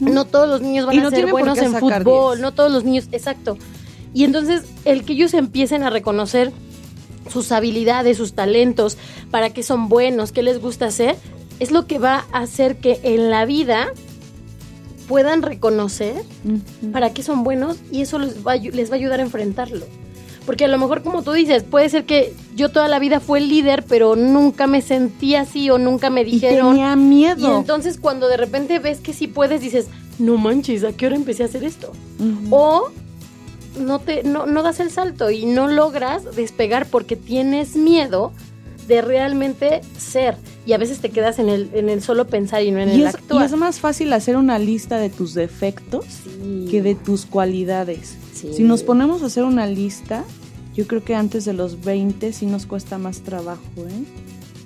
[0.00, 2.42] no todos los niños van Y a ser buenos en fútbol, 10.
[2.42, 3.56] no todos los niños, exacto.
[4.14, 6.52] Y entonces el que ellos empiecen a reconocer
[7.30, 8.96] sus habilidades, sus talentos,
[9.30, 11.16] para qué son buenos, qué les gusta hacer,
[11.60, 13.92] es lo que va a hacer que en la vida
[15.08, 16.14] puedan reconocer
[16.92, 19.86] para qué son buenos y eso les va, les va a ayudar a enfrentarlo.
[20.48, 23.38] Porque a lo mejor, como tú dices, puede ser que yo toda la vida fui
[23.40, 26.70] el líder, pero nunca me sentí así o nunca me Y dijeron.
[26.70, 27.58] tenía Y miedo.
[27.58, 29.88] entonces cuando de repente ves que sí puedes, dices,
[30.18, 31.92] no manches, ¿a qué hora empecé a hacer esto?
[32.50, 32.88] O
[33.78, 38.32] no, te, no, no das el salto y no logras despegar porque tienes miedo
[38.86, 40.36] de realmente ser.
[40.64, 42.92] Y a veces te quedas en el, en el solo pensar y no en y,
[42.92, 43.44] el es, y actuar.
[43.44, 46.68] es más fácil hacer una lista de tus defectos Sí.
[46.70, 48.16] que de tus cualidades.
[48.34, 48.48] Sí.
[48.56, 50.24] Si nos ponemos a hacer una lista,
[50.78, 54.04] yo creo que antes de los 20 sí nos cuesta más trabajo, ¿eh?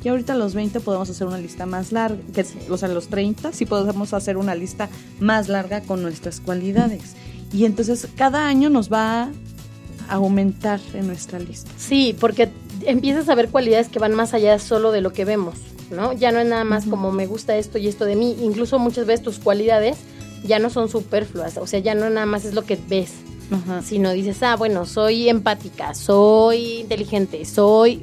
[0.04, 2.92] Y ahorita a los 20 podemos hacer una lista más larga, que, o sea, a
[2.92, 4.90] los 30 sí podemos hacer una lista
[5.20, 7.14] más larga con nuestras cualidades.
[7.50, 9.30] Y entonces cada año nos va a
[10.10, 11.70] aumentar en nuestra lista.
[11.78, 12.50] Sí, porque
[12.84, 15.54] empiezas a ver cualidades que van más allá solo de lo que vemos,
[15.90, 16.12] ¿no?
[16.12, 18.36] Ya no es nada más como me gusta esto y esto de mí.
[18.42, 19.96] Incluso muchas veces tus cualidades
[20.44, 23.12] ya no son superfluas, o sea, ya no nada más es lo que ves,
[23.50, 23.82] Ajá.
[23.82, 28.02] sino dices, ah, bueno, soy empática, soy inteligente, soy...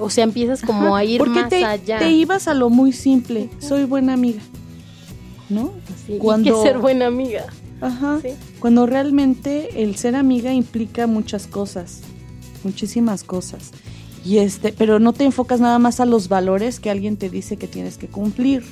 [0.00, 1.98] O sea, empiezas como Ajá, a ir porque más te, allá.
[2.00, 4.42] te ibas a lo muy simple, soy buena amiga,
[5.48, 5.72] ¿no?
[6.06, 7.46] Sí, y cuando- que ser buena amiga.
[7.80, 8.18] Ajá.
[8.22, 8.30] Sí.
[8.58, 12.00] Cuando realmente el ser amiga implica muchas cosas,
[12.64, 13.70] muchísimas cosas.
[14.24, 17.56] Y este, pero no te enfocas nada más a los valores que alguien te dice
[17.56, 18.64] que tienes que cumplir,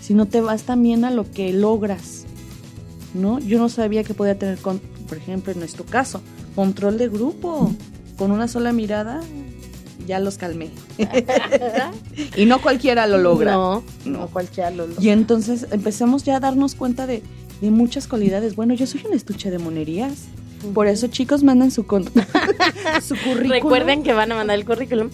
[0.00, 2.24] sino te vas también a lo que logras.
[3.14, 3.38] ¿No?
[3.38, 4.80] Yo no sabía que podía tener con,
[5.10, 6.22] por ejemplo, en nuestro caso,
[6.54, 7.74] control de grupo.
[8.16, 9.20] Con una sola mirada
[10.06, 10.70] ya los calmé.
[12.36, 13.52] y no cualquiera lo logra.
[13.52, 14.18] No, No.
[14.20, 15.02] no cualquiera lo logra.
[15.02, 17.22] Y entonces empezamos ya a darnos cuenta de,
[17.60, 18.56] de muchas cualidades.
[18.56, 20.24] Bueno, yo soy un estuche de monerías.
[20.74, 23.48] Por eso, chicos, mandan su, currículum.
[23.48, 25.10] Recuerden que van a mandar el currículum.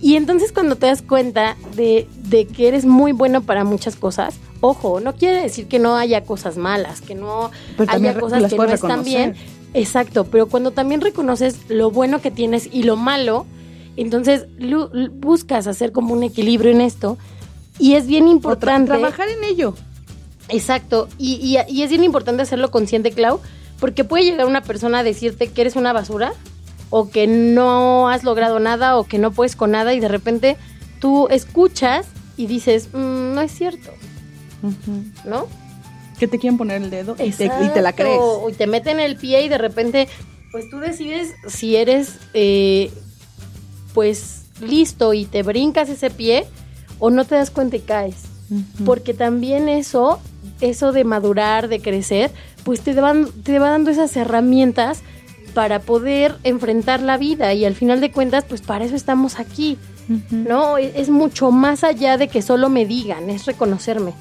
[0.00, 4.34] Y entonces cuando te das cuenta de, de que eres muy bueno para muchas cosas,
[4.60, 8.56] ojo, no quiere decir que no haya cosas malas, que no Pero haya cosas que
[8.56, 9.34] no están bien.
[9.72, 13.46] Exacto, pero cuando también reconoces lo bueno que tienes y lo malo,
[13.96, 14.46] entonces
[15.12, 17.16] buscas hacer como un equilibrio en esto.
[17.78, 18.88] Y es bien tra- importante.
[18.90, 19.74] trabajar en ello.
[20.48, 23.40] Exacto, y, y- y es bien importante hacerlo consciente, Clau,
[23.80, 26.32] porque puede llegar una persona a decirte que eres una basura,
[26.90, 30.56] o que no has logrado nada, o que no puedes con nada, y de repente
[31.00, 32.06] tú escuchas
[32.36, 33.90] y dices, "Mm, no es cierto,
[35.24, 35.46] ¿no?
[36.18, 38.20] Que te quieren poner el dedo y te, y te la crees.
[38.50, 40.08] Y te meten el pie y de repente,
[40.52, 42.90] pues tú decides si eres, eh,
[43.94, 46.44] pues, listo y te brincas ese pie,
[46.98, 48.16] o no te das cuenta y caes.
[48.84, 50.18] Porque también eso,
[50.60, 52.32] eso de madurar, de crecer,
[52.64, 55.00] pues te van, te va dando esas herramientas
[55.54, 59.78] para poder enfrentar la vida y al final de cuentas, pues para eso estamos aquí.
[60.30, 60.76] ¿no?
[60.78, 64.12] E- Es mucho más allá de que solo me digan, es reconocerme.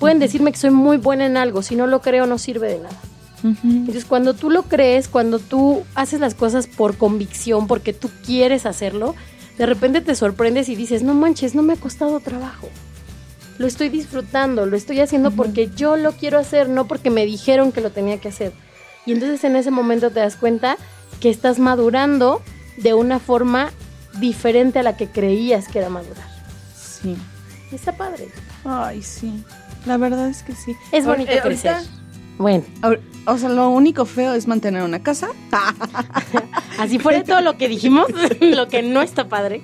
[0.00, 2.78] Pueden decirme que soy muy buena en algo, si no lo creo no sirve de
[2.78, 2.96] nada.
[3.44, 3.68] Ujú.
[3.68, 8.66] Entonces, cuando tú lo crees, cuando tú haces las cosas por convicción, porque tú quieres
[8.66, 9.14] hacerlo,
[9.56, 12.68] de repente te sorprendes y dices, no manches, no me ha costado trabajo.
[13.58, 17.72] Lo estoy disfrutando, lo estoy haciendo porque yo lo quiero hacer, no porque me dijeron
[17.72, 18.52] que lo tenía que hacer.
[19.06, 20.76] Y entonces en ese momento te das cuenta
[21.20, 22.42] que estás madurando
[22.76, 23.70] de una forma
[24.18, 26.26] diferente a la que creías que era madurar.
[26.76, 27.16] Sí.
[27.72, 28.28] Está padre.
[28.64, 29.42] Ay, sí.
[29.86, 30.74] La verdad es que sí.
[30.92, 31.74] Es bonito Eh, crecer.
[31.74, 31.92] ahorita-
[32.38, 32.64] Bueno,
[33.26, 35.28] O sea, lo único feo es mantener una casa.
[36.78, 38.06] así fuera todo lo que dijimos,
[38.40, 39.62] lo que no está padre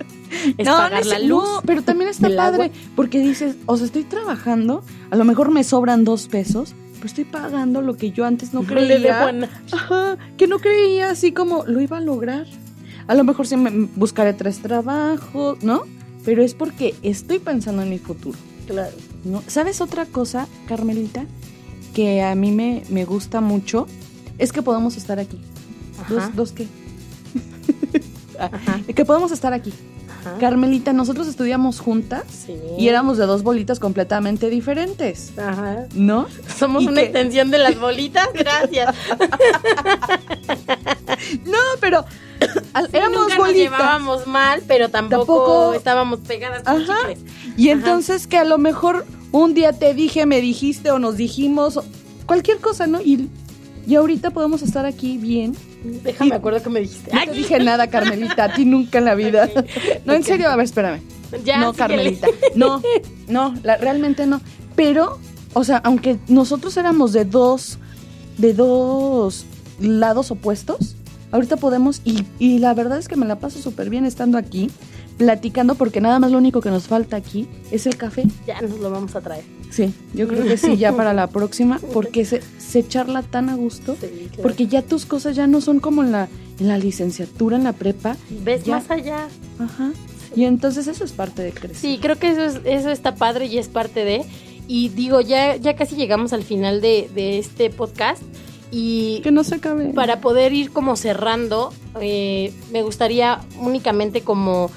[0.57, 1.45] es no, pagar no la es- luz.
[1.45, 2.65] no, pero también está padre.
[2.65, 2.77] agua.
[2.97, 7.25] Porque dices, o sea, estoy trabajando, a lo mejor me sobran dos pesos, pero estoy
[7.25, 9.33] pagando lo que yo antes no le creía.
[9.33, 9.49] nadie.
[9.73, 12.47] Ajá, que no creía así como lo iba a lograr.
[13.09, 15.83] A lo mejor sí me buscaré tres trabajos, ¿no?
[16.25, 18.39] Pero es porque estoy pensando en mi futuro.
[18.67, 18.93] Claro.
[19.25, 19.43] ¿no?
[19.49, 21.27] ¿Sabes otra cosa, Carmelita?
[21.95, 23.87] Que a mí me, me gusta mucho.
[24.39, 25.39] Es que podemos estar aquí.
[26.01, 26.15] Ajá.
[26.15, 26.67] ¿Dos, dos qué?
[28.39, 28.81] Ajá.
[28.95, 29.73] que podemos estar aquí.
[30.25, 30.37] Ajá.
[30.39, 32.55] Carmelita, nosotros estudiamos juntas Sí.
[32.79, 35.87] y éramos de dos bolitas completamente diferentes, Ajá.
[35.95, 36.27] ¿no?
[36.59, 38.95] Somos ¿Y una extensión de las bolitas, gracias.
[41.45, 42.05] No, pero
[42.41, 42.49] Sí,
[42.93, 43.55] éramos nunca nos bolitas.
[43.73, 47.19] llevábamos mal, pero tampoco, Tampoco- estábamos pegadas con chicles.
[47.57, 51.81] Y entonces que a lo mejor un día te dije, me dijiste o nos dijimos,
[52.27, 53.01] cualquier cosa, ¿no?
[53.01, 53.29] Y,
[53.87, 55.57] y ahorita podemos estar aquí bien.
[56.05, 57.11] Déjame acuerdo que me dijiste.
[57.13, 59.49] No te dije nada, Carmelita, a ti nunca en la vida.
[60.05, 61.01] No, en serio, a ver, espérame.
[61.45, 61.77] Ya, no, síguele.
[62.19, 62.27] Carmelita.
[62.55, 62.81] No,
[63.27, 64.41] no, la- realmente no.
[64.77, 65.19] Pero,
[65.55, 67.79] o sea, aunque nosotros éramos de dos,
[68.39, 69.45] de dos
[69.81, 70.95] lados opuestos,
[71.33, 74.71] ahorita podemos, y, y la verdad es que me la paso súper bien estando aquí,
[75.25, 78.25] platicando, porque nada más lo único que nos falta aquí es el café.
[78.47, 79.45] Ya nos lo vamos a traer.
[79.71, 83.55] Sí, yo creo que sí, ya para la próxima, porque se, se charla tan a
[83.57, 84.43] gusto, Sí, claro.
[84.43, 87.73] porque ya tus cosas ya no son como en la, en la licenciatura, en la
[87.73, 88.17] prepa.
[88.43, 89.29] ves ya- más allá.
[89.59, 89.93] Ajá.
[90.35, 91.77] Y entonces eso es parte de crecer.
[91.77, 94.23] Sí, creo que eso, es, eso está padre y es parte de.
[94.67, 98.23] Y digo, ya, ya casi llegamos al final de, de este podcast.
[98.71, 99.93] Y Que no se acabe.
[99.93, 104.71] para poder ir como cerrando, eh, me gustaría únicamente como,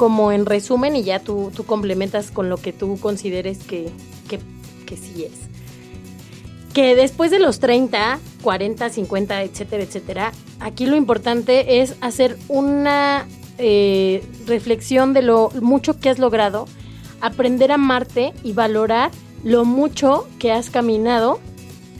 [0.00, 3.90] como en resumen y ya tú, tú complementas con lo que tú consideres que,
[4.30, 4.38] que,
[4.86, 5.34] que sí es.
[6.72, 13.26] Que después de los 30, 40, 50, etcétera, etcétera, aquí lo importante es hacer una
[13.58, 16.64] eh, reflexión de lo mucho que has logrado,
[17.20, 19.10] aprender a amarte y valorar
[19.44, 21.40] lo mucho que has caminado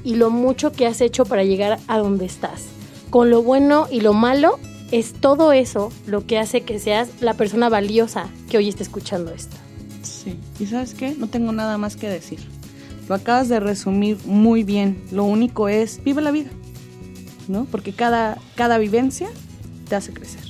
[0.05, 2.65] y lo mucho que has hecho para llegar a donde estás.
[3.11, 4.59] Con lo bueno y lo malo,
[4.91, 9.33] es todo eso lo que hace que seas la persona valiosa que hoy está escuchando
[9.33, 9.57] esto.
[10.03, 10.39] Sí.
[10.59, 11.15] ¿Y sabes qué?
[11.17, 12.41] No tengo nada más que decir.
[13.09, 15.03] Lo acabas de resumir muy bien.
[15.11, 16.51] Lo único es, vive la vida.
[17.49, 17.67] ¿No?
[17.71, 19.29] Porque cada, cada vivencia
[19.89, 20.43] te hace crecer.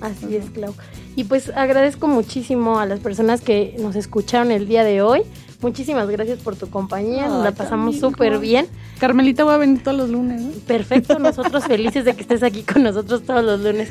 [0.00, 0.74] Así es, Clau.
[1.14, 5.22] Y pues agradezco muchísimo a las personas que nos escucharon el día de hoy.
[5.60, 8.66] Muchísimas gracias por tu compañía, nos la pasamos súper bien.
[8.98, 10.50] Carmelita va a venir todos los lunes, ¿no?
[10.66, 13.90] Perfecto, nosotros felices de que estés aquí con nosotros todos los lunes.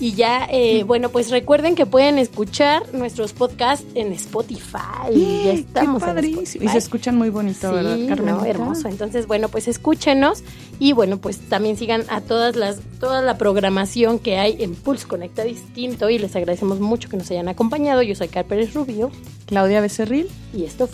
[0.00, 5.12] Y ya, eh, bueno, pues recuerden que pueden escuchar nuestros podcasts en Spotify.
[5.44, 6.40] ya estamos Qué en padrísimo.
[6.42, 6.64] Spotify.
[6.66, 8.48] Y se escuchan muy bonito, Sí, ¿verdad, no, Carmelita?
[8.48, 8.88] hermoso.
[8.88, 10.42] Entonces, bueno, pues escúchenos
[10.78, 15.06] y bueno, pues también sigan a todas las toda la programación que hay en Pulse
[15.06, 18.00] Conecta Distinto y les agradecemos mucho que nos hayan acompañado.
[18.02, 19.10] Yo soy Car Pérez Rubio
[19.46, 20.28] Claudia Becerril.
[20.54, 20.93] y esto fue